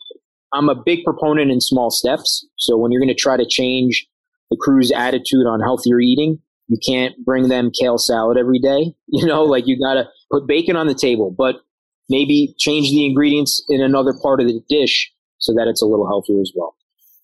I'm 0.53 0.69
a 0.69 0.75
big 0.75 1.03
proponent 1.03 1.51
in 1.51 1.59
small 1.59 1.89
steps. 1.89 2.47
So 2.57 2.77
when 2.77 2.91
you're 2.91 3.01
going 3.01 3.13
to 3.13 3.19
try 3.19 3.35
to 3.35 3.47
change 3.49 4.07
the 4.51 4.57
crew's 4.61 4.91
attitude 4.91 5.47
on 5.47 5.59
healthier 5.59 5.99
eating, 5.99 6.39
you 6.67 6.77
can't 6.85 7.13
bring 7.23 7.47
them 7.47 7.71
kale 7.79 7.97
salad 7.97 8.37
every 8.37 8.59
day. 8.59 8.93
You 9.07 9.25
know, 9.25 9.43
like 9.43 9.65
you 9.65 9.79
got 9.79 9.93
to 9.93 10.09
put 10.29 10.45
bacon 10.45 10.75
on 10.75 10.87
the 10.87 10.93
table, 10.93 11.33
but 11.35 11.55
maybe 12.09 12.53
change 12.59 12.89
the 12.89 13.05
ingredients 13.05 13.63
in 13.69 13.81
another 13.81 14.13
part 14.21 14.41
of 14.41 14.47
the 14.47 14.61
dish 14.67 15.11
so 15.37 15.53
that 15.53 15.67
it's 15.69 15.81
a 15.81 15.85
little 15.85 16.05
healthier 16.05 16.41
as 16.41 16.51
well. 16.53 16.75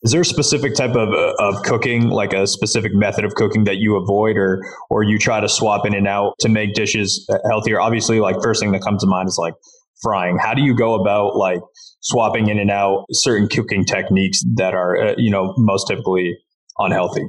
Is 0.03 0.11
there 0.11 0.21
a 0.21 0.25
specific 0.25 0.73
type 0.73 0.95
of, 0.95 1.09
of 1.13 1.63
cooking, 1.63 2.09
like 2.09 2.33
a 2.33 2.47
specific 2.47 2.93
method 2.95 3.25
of 3.25 3.35
cooking 3.35 3.65
that 3.65 3.77
you 3.77 3.97
avoid 3.97 4.37
or, 4.37 4.61
or 4.89 5.03
you 5.03 5.19
try 5.19 5.39
to 5.39 5.49
swap 5.49 5.85
in 5.85 5.93
and 5.93 6.07
out 6.07 6.33
to 6.39 6.49
make 6.49 6.73
dishes 6.73 7.29
healthier? 7.49 7.79
Obviously, 7.79 8.19
like 8.19 8.41
first 8.41 8.61
thing 8.61 8.71
that 8.71 8.81
comes 8.81 9.03
to 9.03 9.07
mind 9.07 9.27
is 9.27 9.37
like 9.37 9.53
frying. 10.01 10.37
How 10.41 10.53
do 10.53 10.61
you 10.61 10.75
go 10.75 10.95
about 10.95 11.35
like 11.35 11.59
swapping 12.01 12.47
in 12.47 12.57
and 12.57 12.71
out 12.71 13.05
certain 13.11 13.47
cooking 13.47 13.85
techniques 13.85 14.41
that 14.55 14.73
are, 14.73 14.97
uh, 14.97 15.13
you 15.17 15.29
know, 15.29 15.53
most 15.57 15.87
typically 15.87 16.35
unhealthy? 16.79 17.23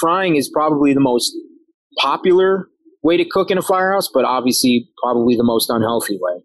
Frying 0.00 0.36
is 0.36 0.48
probably 0.48 0.94
the 0.94 1.00
most 1.00 1.36
popular 1.98 2.68
way 3.02 3.16
to 3.16 3.24
cook 3.24 3.50
in 3.50 3.58
a 3.58 3.62
firehouse, 3.62 4.08
but 4.12 4.24
obviously 4.24 4.88
probably 5.02 5.36
the 5.36 5.44
most 5.44 5.70
unhealthy 5.70 6.18
way. 6.20 6.42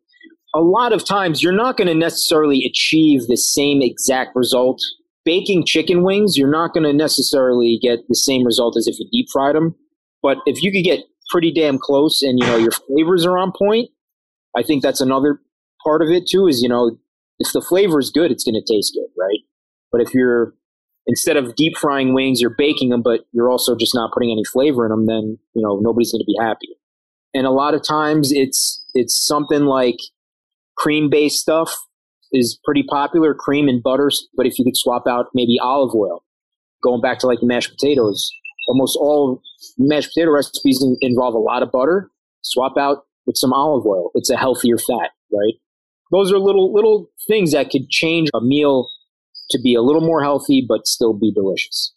A 0.54 0.62
lot 0.62 0.94
of 0.94 1.06
times 1.06 1.42
you're 1.42 1.52
not 1.54 1.78
going 1.78 1.88
to 1.88 1.94
necessarily 1.94 2.66
achieve 2.66 3.28
the 3.28 3.38
same 3.38 3.82
exact 3.82 4.36
result. 4.36 4.82
Baking 5.24 5.66
chicken 5.66 6.04
wings, 6.04 6.38
you're 6.38 6.50
not 6.50 6.74
going 6.74 6.84
to 6.84 6.94
necessarily 6.94 7.80
get 7.82 8.00
the 8.08 8.16
same 8.16 8.46
result 8.46 8.76
as 8.78 8.88
if 8.88 9.00
you 9.00 9.08
deep 9.12 9.28
fried 9.32 9.56
them. 9.56 9.76
But 10.22 10.38
if 10.46 10.62
you 10.64 10.72
could 10.72 10.84
get 10.84 11.06
pretty 11.30 11.52
damn 11.52 11.78
close 11.78 12.22
and 12.22 12.40
you 12.40 12.46
know 12.46 12.58
your 12.58 12.72
flavors 12.72 13.26
are 13.26 13.38
on 13.38 13.54
point, 13.58 13.90
I 14.58 14.64
think 14.64 14.82
that's 14.82 15.02
another 15.02 15.40
part 15.84 16.02
of 16.02 16.10
it 16.10 16.24
too. 16.28 16.48
Is 16.48 16.62
you 16.62 16.70
know 16.70 16.98
if 17.38 17.54
the 17.54 17.62
flavor 17.62 18.00
is 18.00 18.10
good, 18.10 18.32
it's 18.32 18.44
going 18.44 18.56
to 18.56 18.74
taste 18.74 18.94
good, 18.96 19.10
right? 19.18 19.40
But 19.92 20.02
if 20.02 20.14
you're 20.14 20.56
instead 21.10 21.38
of 21.38 21.56
deep 21.56 21.76
frying 21.76 22.14
wings, 22.14 22.40
you're 22.40 22.54
baking 22.56 22.90
them, 22.90 23.02
but 23.02 23.22
you're 23.32 23.50
also 23.50 23.76
just 23.76 23.96
not 23.96 24.12
putting 24.14 24.32
any 24.32 24.44
flavor 24.46 24.86
in 24.86 24.92
them, 24.92 25.08
then, 25.08 25.40
you 25.56 25.62
know, 25.64 25.80
nobody's 25.82 26.12
going 26.12 26.22
to 26.22 26.26
be 26.26 26.38
happy. 26.40 26.70
And 27.34 27.48
a 27.48 27.52
lot 27.52 27.74
of 27.74 27.84
times 27.84 28.32
it's, 28.32 28.86
it's 28.94 29.26
something 29.26 29.64
like 29.64 29.98
cream 30.78 31.10
based 31.10 31.40
stuff 31.40 31.76
is 32.32 32.60
pretty 32.64 32.84
popular, 32.84 33.34
cream 33.34 33.68
and 33.68 33.82
butters. 33.82 34.28
But 34.38 34.46
if 34.46 34.60
you 34.60 34.66
could 34.66 34.78
swap 34.78 35.08
out 35.08 35.26
maybe 35.34 35.58
olive 35.60 35.96
oil, 35.96 36.24
going 36.84 37.02
back 37.02 37.18
to 37.20 37.28
like 37.28 37.40
mashed 37.42 37.72
potatoes, 37.72 38.32
almost 38.68 38.96
all 39.02 39.42
mashed 39.80 40.12
potato 40.14 40.30
recipes 40.30 40.86
involve 41.02 41.34
a 41.34 41.40
lot 41.40 41.64
of 41.64 41.72
butter. 41.72 42.12
Swap 42.44 42.78
out 42.78 43.06
with 43.26 43.36
some 43.36 43.52
olive 43.52 43.86
oil. 43.86 44.12
It's 44.14 44.30
a 44.30 44.38
healthier 44.38 44.78
fat, 44.78 45.10
right? 45.34 45.56
Those 46.12 46.32
are 46.32 46.38
little, 46.38 46.72
little 46.72 47.10
things 47.28 47.52
that 47.54 47.72
could 47.72 47.90
change 47.90 48.30
a 48.36 48.42
meal 48.42 48.88
to 49.52 49.60
be 49.60 49.76
a 49.76 49.82
little 49.82 50.02
more 50.02 50.24
healthy, 50.24 50.66
but 50.68 50.88
still 50.88 51.14
be 51.14 51.32
delicious. 51.32 51.94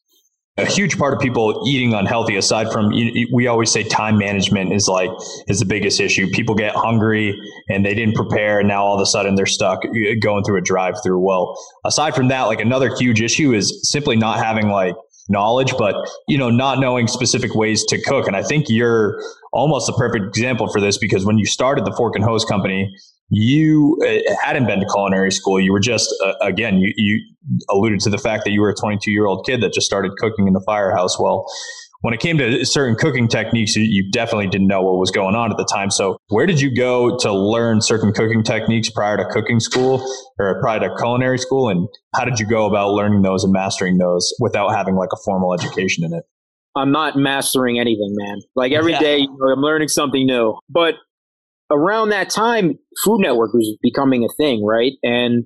A 0.58 0.66
huge 0.66 0.98
part 0.98 1.14
of 1.14 1.20
people 1.20 1.64
eating 1.66 1.94
unhealthy, 1.94 2.36
aside 2.36 2.70
from 2.70 2.92
we 3.32 3.46
always 3.46 3.70
say 3.70 3.82
time 3.84 4.18
management 4.18 4.74
is 4.74 4.86
like 4.86 5.08
is 5.48 5.60
the 5.60 5.64
biggest 5.64 5.98
issue. 5.98 6.28
People 6.28 6.54
get 6.54 6.74
hungry 6.74 7.34
and 7.70 7.86
they 7.86 7.94
didn't 7.94 8.14
prepare, 8.14 8.58
and 8.58 8.68
now 8.68 8.84
all 8.84 8.94
of 8.94 9.00
a 9.00 9.06
sudden 9.06 9.34
they're 9.34 9.46
stuck 9.46 9.82
uh, 9.86 10.14
going 10.20 10.44
through 10.44 10.58
a 10.58 10.60
drive-through. 10.60 11.18
Well, 11.18 11.56
aside 11.86 12.14
from 12.14 12.28
that, 12.28 12.42
like 12.42 12.60
another 12.60 12.94
huge 12.94 13.22
issue 13.22 13.54
is 13.54 13.80
simply 13.90 14.14
not 14.14 14.44
having 14.44 14.68
like 14.68 14.94
knowledge, 15.30 15.72
but 15.78 15.94
you 16.28 16.36
know, 16.36 16.50
not 16.50 16.80
knowing 16.80 17.08
specific 17.08 17.54
ways 17.54 17.82
to 17.84 17.98
cook. 18.02 18.26
And 18.26 18.36
I 18.36 18.42
think 18.42 18.66
you're 18.68 19.22
almost 19.54 19.88
a 19.88 19.94
perfect 19.94 20.26
example 20.26 20.68
for 20.70 20.82
this 20.82 20.98
because 20.98 21.24
when 21.24 21.38
you 21.38 21.46
started 21.46 21.86
the 21.86 21.94
Fork 21.96 22.14
and 22.14 22.24
Hose 22.24 22.44
Company, 22.44 22.94
you 23.28 23.98
uh, 24.06 24.34
hadn't 24.42 24.66
been 24.66 24.80
to 24.80 24.86
culinary 24.86 25.30
school. 25.30 25.60
You 25.60 25.72
were 25.72 25.80
just, 25.80 26.14
uh, 26.24 26.34
again, 26.40 26.78
you, 26.78 26.92
you 26.96 27.20
alluded 27.70 28.00
to 28.00 28.10
the 28.10 28.18
fact 28.18 28.44
that 28.44 28.52
you 28.52 28.60
were 28.60 28.70
a 28.70 28.74
22 28.74 29.10
year 29.10 29.26
old 29.26 29.46
kid 29.46 29.62
that 29.62 29.72
just 29.72 29.86
started 29.86 30.12
cooking 30.18 30.46
in 30.46 30.52
the 30.52 30.62
firehouse. 30.66 31.18
Well, 31.18 31.46
when 32.02 32.12
it 32.12 32.20
came 32.20 32.36
to 32.38 32.66
certain 32.66 32.96
cooking 32.96 33.28
techniques, 33.28 33.76
you, 33.76 33.84
you, 33.84 34.10
definitely 34.10 34.48
didn't 34.48 34.66
know 34.66 34.82
what 34.82 34.98
was 34.98 35.12
going 35.12 35.36
on 35.36 35.52
at 35.52 35.56
the 35.56 35.64
time. 35.72 35.88
So, 35.90 36.16
where 36.28 36.46
did 36.46 36.60
you 36.60 36.74
go 36.74 37.16
to 37.18 37.32
learn 37.32 37.80
certain 37.80 38.12
cooking 38.12 38.42
techniques 38.42 38.90
prior 38.90 39.16
to 39.16 39.24
cooking 39.26 39.60
school 39.60 40.04
or 40.38 40.60
prior 40.60 40.80
to 40.80 40.94
culinary 40.98 41.38
school? 41.38 41.68
And 41.68 41.88
how 42.14 42.24
did 42.24 42.40
you 42.40 42.46
go 42.46 42.66
about 42.66 42.90
learning 42.90 43.22
those 43.22 43.44
and 43.44 43.52
mastering 43.52 43.98
those 43.98 44.34
without 44.40 44.70
having 44.70 44.96
like 44.96 45.10
a 45.12 45.16
formal 45.24 45.54
education 45.54 46.04
in 46.04 46.12
it? 46.12 46.24
I'm 46.74 46.90
not 46.90 47.16
mastering 47.16 47.78
anything, 47.78 48.14
man. 48.18 48.38
Like 48.56 48.72
every 48.72 48.92
yeah. 48.92 49.00
day, 49.00 49.18
you 49.18 49.28
know, 49.28 49.52
I'm 49.52 49.60
learning 49.60 49.88
something 49.88 50.26
new. 50.26 50.58
But 50.68 50.94
around 51.72 52.10
that 52.10 52.30
time, 52.30 52.78
Food 53.04 53.20
Network 53.20 53.52
was 53.54 53.76
becoming 53.82 54.24
a 54.24 54.32
thing, 54.36 54.64
right? 54.64 54.92
And 55.02 55.44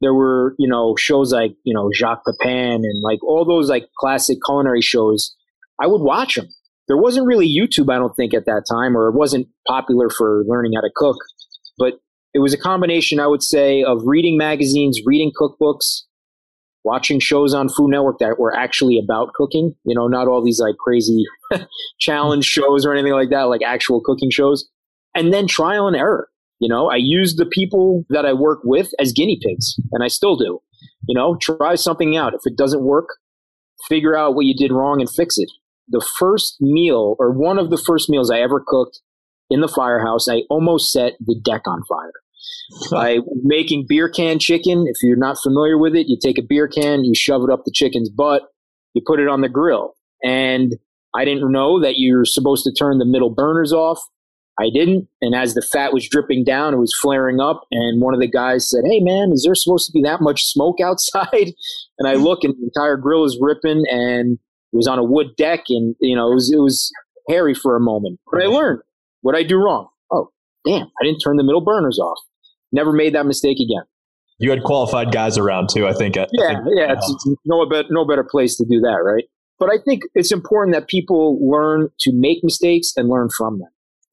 there 0.00 0.14
were, 0.14 0.54
you 0.58 0.68
know, 0.68 0.94
shows 0.96 1.32
like, 1.32 1.52
you 1.64 1.74
know, 1.74 1.90
Jacques 1.94 2.22
Pepin 2.26 2.82
and 2.84 3.02
like 3.02 3.22
all 3.24 3.44
those 3.44 3.68
like 3.68 3.86
classic 3.98 4.38
culinary 4.46 4.82
shows 4.82 5.34
I 5.80 5.86
would 5.86 6.02
watch 6.02 6.34
them. 6.34 6.48
There 6.88 6.96
wasn't 6.96 7.26
really 7.26 7.48
YouTube, 7.48 7.92
I 7.92 7.98
don't 7.98 8.14
think, 8.14 8.34
at 8.34 8.46
that 8.46 8.64
time, 8.70 8.96
or 8.96 9.08
it 9.08 9.14
wasn't 9.14 9.48
popular 9.66 10.08
for 10.08 10.42
learning 10.46 10.72
how 10.74 10.80
to 10.80 10.90
cook. 10.94 11.16
But 11.78 11.94
it 12.34 12.40
was 12.40 12.54
a 12.54 12.58
combination, 12.58 13.20
I 13.20 13.26
would 13.26 13.42
say, 13.42 13.82
of 13.82 14.02
reading 14.04 14.36
magazines, 14.36 15.00
reading 15.04 15.32
cookbooks, 15.38 16.02
watching 16.84 17.20
shows 17.20 17.54
on 17.54 17.68
Food 17.68 17.90
Network 17.90 18.18
that 18.20 18.38
were 18.38 18.56
actually 18.56 18.98
about 19.02 19.34
cooking. 19.34 19.74
You 19.84 19.94
know, 19.94 20.08
not 20.08 20.28
all 20.28 20.42
these 20.42 20.60
like 20.60 20.76
crazy 20.78 21.24
challenge 22.00 22.46
shows 22.46 22.86
or 22.86 22.92
anything 22.94 23.12
like 23.12 23.30
that, 23.30 23.42
like 23.42 23.62
actual 23.62 24.00
cooking 24.00 24.30
shows. 24.30 24.68
And 25.14 25.32
then 25.32 25.46
trial 25.46 25.86
and 25.86 25.96
error. 25.96 26.28
You 26.60 26.68
know, 26.68 26.90
I 26.90 26.96
use 26.96 27.36
the 27.36 27.46
people 27.46 28.04
that 28.10 28.26
I 28.26 28.32
work 28.32 28.60
with 28.64 28.90
as 29.00 29.12
guinea 29.12 29.38
pigs, 29.42 29.76
and 29.92 30.02
I 30.02 30.08
still 30.08 30.36
do. 30.36 30.60
You 31.06 31.14
know, 31.14 31.36
try 31.40 31.76
something 31.76 32.16
out. 32.16 32.34
If 32.34 32.40
it 32.44 32.56
doesn't 32.56 32.82
work, 32.82 33.08
figure 33.88 34.16
out 34.16 34.34
what 34.34 34.44
you 34.46 34.54
did 34.54 34.72
wrong 34.72 35.00
and 35.00 35.08
fix 35.08 35.38
it 35.38 35.50
the 35.88 36.06
first 36.18 36.56
meal 36.60 37.16
or 37.18 37.32
one 37.32 37.58
of 37.58 37.70
the 37.70 37.78
first 37.78 38.08
meals 38.08 38.30
I 38.30 38.40
ever 38.40 38.62
cooked 38.64 39.00
in 39.50 39.60
the 39.60 39.68
firehouse, 39.68 40.28
I 40.28 40.42
almost 40.50 40.92
set 40.92 41.14
the 41.20 41.38
deck 41.42 41.62
on 41.66 41.82
fire. 41.88 42.12
By 42.90 43.18
making 43.42 43.86
beer 43.88 44.10
can 44.10 44.38
chicken, 44.38 44.84
if 44.86 44.96
you're 45.02 45.16
not 45.16 45.38
familiar 45.42 45.78
with 45.78 45.94
it, 45.94 46.06
you 46.08 46.18
take 46.22 46.38
a 46.38 46.42
beer 46.46 46.68
can, 46.68 47.04
you 47.04 47.14
shove 47.14 47.42
it 47.42 47.50
up 47.50 47.64
the 47.64 47.72
chicken's 47.74 48.10
butt, 48.10 48.42
you 48.92 49.02
put 49.04 49.20
it 49.20 49.28
on 49.28 49.40
the 49.40 49.48
grill. 49.48 49.94
And 50.22 50.76
I 51.14 51.24
didn't 51.24 51.50
know 51.50 51.80
that 51.80 51.94
you're 51.96 52.26
supposed 52.26 52.64
to 52.64 52.72
turn 52.72 52.98
the 52.98 53.06
middle 53.06 53.30
burners 53.30 53.72
off. 53.72 54.00
I 54.60 54.70
didn't. 54.72 55.08
And 55.20 55.34
as 55.34 55.54
the 55.54 55.62
fat 55.62 55.92
was 55.92 56.08
dripping 56.08 56.44
down, 56.44 56.74
it 56.74 56.78
was 56.78 56.94
flaring 57.00 57.40
up. 57.40 57.62
And 57.70 58.00
one 58.02 58.14
of 58.14 58.20
the 58.20 58.28
guys 58.28 58.68
said, 58.68 58.82
Hey, 58.86 59.00
man, 59.00 59.30
is 59.32 59.44
there 59.44 59.54
supposed 59.54 59.86
to 59.86 59.92
be 59.92 60.02
that 60.02 60.20
much 60.20 60.44
smoke 60.44 60.80
outside? 60.82 61.52
And 61.98 62.08
I 62.08 62.14
look, 62.14 62.44
and 62.44 62.54
the 62.54 62.64
entire 62.64 62.96
grill 62.96 63.24
is 63.24 63.38
ripping. 63.40 63.84
And 63.90 64.38
it 64.72 64.76
was 64.76 64.86
on 64.86 64.98
a 64.98 65.04
wood 65.04 65.34
deck, 65.36 65.64
and 65.68 65.94
you 66.00 66.14
know 66.14 66.30
it 66.30 66.34
was 66.34 66.52
it 66.52 66.60
was 66.60 66.92
hairy 67.28 67.54
for 67.54 67.76
a 67.76 67.80
moment. 67.80 68.20
But 68.30 68.42
I 68.42 68.46
learned 68.46 68.80
what 69.22 69.34
I 69.34 69.42
do 69.42 69.56
wrong. 69.56 69.88
Oh, 70.12 70.30
damn! 70.66 70.86
I 71.00 71.04
didn't 71.04 71.20
turn 71.20 71.36
the 71.36 71.42
middle 71.42 71.62
burners 71.62 71.98
off. 71.98 72.18
Never 72.70 72.92
made 72.92 73.14
that 73.14 73.24
mistake 73.24 73.56
again. 73.58 73.84
You 74.38 74.50
had 74.50 74.62
qualified 74.62 75.10
guys 75.10 75.38
around 75.38 75.70
too. 75.70 75.86
I 75.86 75.94
think. 75.94 76.16
yeah, 76.16 76.26
I 76.32 76.54
think, 76.54 76.66
yeah. 76.76 76.92
It's, 76.92 77.10
it's 77.10 77.40
no 77.46 77.66
better 77.66 77.88
no 77.90 78.04
better 78.06 78.24
place 78.24 78.56
to 78.56 78.64
do 78.64 78.80
that, 78.80 79.00
right? 79.02 79.24
But 79.58 79.70
I 79.72 79.78
think 79.84 80.02
it's 80.14 80.30
important 80.30 80.74
that 80.74 80.86
people 80.86 81.38
learn 81.40 81.88
to 82.00 82.12
make 82.12 82.44
mistakes 82.44 82.92
and 82.96 83.08
learn 83.08 83.28
from 83.36 83.58
them, 83.58 83.68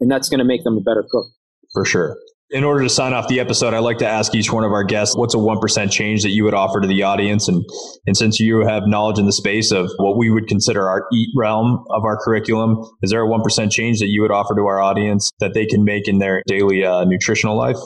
and 0.05 0.11
that's 0.11 0.29
going 0.29 0.37
to 0.37 0.45
make 0.45 0.63
them 0.63 0.77
a 0.77 0.81
better 0.81 1.03
cook. 1.09 1.25
For 1.73 1.83
sure. 1.83 2.15
In 2.51 2.63
order 2.63 2.83
to 2.83 2.89
sign 2.89 3.13
off 3.13 3.27
the 3.27 3.39
episode, 3.39 3.73
I 3.73 3.79
like 3.79 3.97
to 3.97 4.07
ask 4.07 4.35
each 4.35 4.51
one 4.51 4.63
of 4.63 4.71
our 4.71 4.83
guests 4.83 5.17
what's 5.17 5.33
a 5.33 5.39
1% 5.39 5.91
change 5.91 6.21
that 6.21 6.29
you 6.29 6.43
would 6.43 6.53
offer 6.53 6.79
to 6.79 6.87
the 6.87 7.01
audience? 7.01 7.47
And, 7.47 7.65
and 8.05 8.15
since 8.15 8.39
you 8.39 8.59
have 8.59 8.83
knowledge 8.85 9.17
in 9.17 9.25
the 9.25 9.33
space 9.33 9.71
of 9.71 9.89
what 9.97 10.15
we 10.15 10.29
would 10.29 10.47
consider 10.47 10.87
our 10.87 11.07
eat 11.11 11.29
realm 11.35 11.83
of 11.89 12.03
our 12.03 12.19
curriculum, 12.23 12.85
is 13.01 13.09
there 13.09 13.25
a 13.25 13.27
1% 13.27 13.71
change 13.71 13.97
that 13.97 14.09
you 14.09 14.21
would 14.21 14.29
offer 14.29 14.53
to 14.53 14.61
our 14.61 14.79
audience 14.79 15.31
that 15.39 15.55
they 15.55 15.65
can 15.65 15.83
make 15.83 16.07
in 16.07 16.19
their 16.19 16.43
daily 16.45 16.85
uh, 16.85 17.03
nutritional 17.05 17.57
life? 17.57 17.77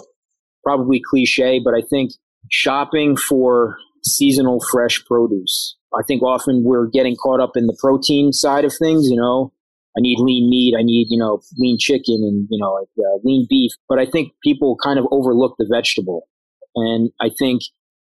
Probably 0.66 1.02
cliche, 1.10 1.62
but 1.64 1.74
I 1.74 1.82
think 1.90 2.12
shopping 2.52 3.16
for 3.16 3.78
seasonal 4.04 4.60
fresh 4.74 5.02
produce. 5.06 5.78
I 5.98 6.04
think 6.06 6.22
often 6.22 6.64
we're 6.66 6.88
getting 6.88 7.16
caught 7.16 7.40
up 7.40 7.52
in 7.56 7.68
the 7.68 7.78
protein 7.80 8.34
side 8.34 8.66
of 8.66 8.74
things, 8.78 9.08
you 9.10 9.16
know, 9.16 9.54
I 10.00 10.02
need 10.02 10.18
lean 10.20 10.50
meat. 10.50 10.76
I 10.80 10.82
need, 10.82 11.08
you 11.10 11.18
know, 11.18 11.42
lean 11.58 11.78
chicken 11.78 12.24
and, 12.24 12.48
you 12.50 12.58
know, 12.58 12.72
like 12.72 12.88
uh, 12.98 13.20
lean 13.26 13.48
beef. 13.50 13.72
But 13.90 14.00
I 14.00 14.06
think 14.06 14.32
people 14.42 14.78
kind 14.82 14.98
of 14.98 15.06
overlook 15.12 15.56
the 15.60 15.68
vegetable. 15.70 16.28
And 16.76 17.10
I 17.20 17.30
think 17.38 17.64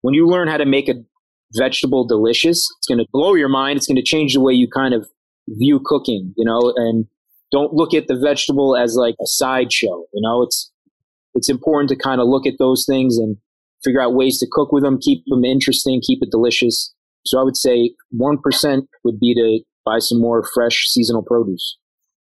when 0.02 0.12
you 0.12 0.26
learn 0.26 0.48
how 0.48 0.58
to 0.58 0.66
make 0.66 0.90
a 0.90 0.96
vegetable 1.54 2.06
delicious, 2.06 2.68
it's 2.78 2.86
going 2.86 2.98
to 2.98 3.06
blow 3.12 3.34
your 3.34 3.48
mind. 3.48 3.78
It's 3.78 3.86
going 3.86 3.96
to 3.96 4.02
change 4.02 4.34
the 4.34 4.42
way 4.42 4.52
you 4.52 4.68
kind 4.68 4.92
of 4.92 5.08
view 5.48 5.80
cooking, 5.82 6.34
you 6.36 6.44
know, 6.44 6.74
and 6.76 7.06
don't 7.50 7.72
look 7.72 7.94
at 7.94 8.08
the 8.08 8.20
vegetable 8.22 8.76
as 8.76 8.94
like 8.94 9.14
a 9.14 9.26
sideshow. 9.26 10.04
You 10.12 10.20
know, 10.20 10.42
it's, 10.42 10.70
it's 11.34 11.48
important 11.48 11.88
to 11.88 11.96
kind 11.96 12.20
of 12.20 12.28
look 12.28 12.46
at 12.46 12.58
those 12.58 12.84
things 12.86 13.16
and 13.16 13.38
figure 13.82 14.02
out 14.02 14.14
ways 14.14 14.38
to 14.40 14.46
cook 14.50 14.70
with 14.70 14.84
them, 14.84 14.98
keep 15.00 15.24
them 15.28 15.44
interesting, 15.46 16.02
keep 16.06 16.18
it 16.20 16.30
delicious. 16.30 16.94
So 17.24 17.40
I 17.40 17.42
would 17.42 17.56
say 17.56 17.94
1% 18.14 18.82
would 19.04 19.18
be 19.18 19.34
to 19.34 19.69
buy 19.90 19.98
some 19.98 20.20
more 20.20 20.44
fresh 20.54 20.86
seasonal 20.88 21.22
produce. 21.22 21.78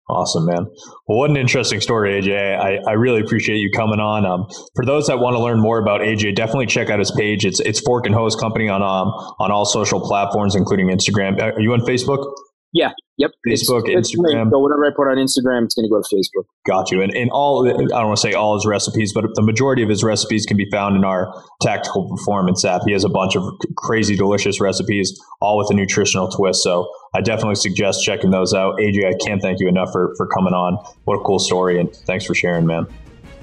Awesome, 0.09 0.47
man. 0.47 0.67
Well, 1.07 1.19
what 1.19 1.31
an 1.31 1.37
interesting 1.37 1.81
story, 1.81 2.21
AJ. 2.21 2.59
I, 2.59 2.79
I 2.89 2.95
really 2.95 3.21
appreciate 3.21 3.59
you 3.59 3.71
coming 3.77 4.01
on. 4.01 4.27
Um, 4.27 4.47
for 4.75 4.85
those 4.85 5.07
that 5.07 5.21
want 5.21 5.37
to 5.37 5.41
learn 5.41 5.61
more 5.61 5.79
about 5.79 6.01
AJ, 6.01 6.35
definitely 6.35 6.67
check 6.67 6.91
out 6.91 6.99
his 6.99 7.13
page. 7.13 7.45
It's 7.45 7.61
it's 7.61 7.79
Fork 7.79 8.07
and 8.07 8.15
Hose 8.15 8.35
Company 8.35 8.69
on 8.69 8.83
um, 8.83 9.09
on 9.39 9.53
all 9.53 9.65
social 9.65 10.01
platforms, 10.01 10.57
including 10.57 10.89
Instagram. 10.89 11.41
Are 11.41 11.61
you 11.61 11.73
on 11.73 11.81
Facebook? 11.83 12.33
Yeah. 12.73 12.91
Yep. 13.21 13.33
Facebook, 13.47 13.83
it's, 13.87 14.17
Instagram. 14.17 14.45
It's 14.45 14.51
so 14.51 14.59
whatever 14.61 14.87
I 14.87 14.91
put 14.97 15.07
on 15.09 15.19
Instagram, 15.19 15.65
it's 15.67 15.75
going 15.75 15.85
to 15.85 15.91
go 15.91 16.01
to 16.01 16.09
Facebook. 16.09 16.45
Got 16.67 16.91
you. 16.91 17.03
And, 17.03 17.15
and 17.15 17.31
all, 17.31 17.69
I 17.69 17.73
don't 17.73 18.07
want 18.07 18.17
to 18.17 18.21
say 18.21 18.33
all 18.33 18.55
his 18.55 18.65
recipes, 18.65 19.13
but 19.13 19.27
the 19.35 19.43
majority 19.43 19.83
of 19.83 19.91
his 19.91 20.03
recipes 20.03 20.47
can 20.47 20.57
be 20.57 20.67
found 20.71 20.97
in 20.97 21.05
our 21.05 21.31
tactical 21.61 22.09
performance 22.09 22.65
app. 22.65 22.81
He 22.87 22.93
has 22.93 23.05
a 23.05 23.11
bunch 23.11 23.37
of 23.37 23.45
crazy 23.77 24.17
delicious 24.17 24.59
recipes, 24.59 25.21
all 25.43 25.59
with 25.59 25.71
a 25.71 25.75
nutritional 25.75 26.31
twist. 26.31 26.63
So 26.63 26.91
I 27.15 27.21
definitely 27.21 27.57
suggest 27.57 28.03
checking 28.03 28.31
those 28.31 28.55
out. 28.55 28.79
AJ, 28.79 29.07
I 29.07 29.13
can't 29.27 29.43
thank 29.43 29.61
you 29.61 29.69
enough 29.69 29.93
for, 29.93 30.15
for 30.17 30.27
coming 30.27 30.55
on. 30.55 30.77
What 31.05 31.17
a 31.17 31.23
cool 31.23 31.39
story. 31.39 31.79
And 31.79 31.95
thanks 31.95 32.25
for 32.25 32.35
sharing, 32.35 32.65
man. 32.65 32.87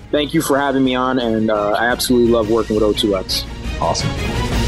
Thank 0.09 0.33
you 0.33 0.41
for 0.41 0.57
having 0.57 0.83
me 0.83 0.95
on. 0.95 1.19
And 1.19 1.51
uh, 1.51 1.73
I 1.73 1.85
absolutely 1.85 2.31
love 2.31 2.49
working 2.49 2.75
with 2.75 2.83
O2X. 2.83 3.79
Awesome. 3.79 4.66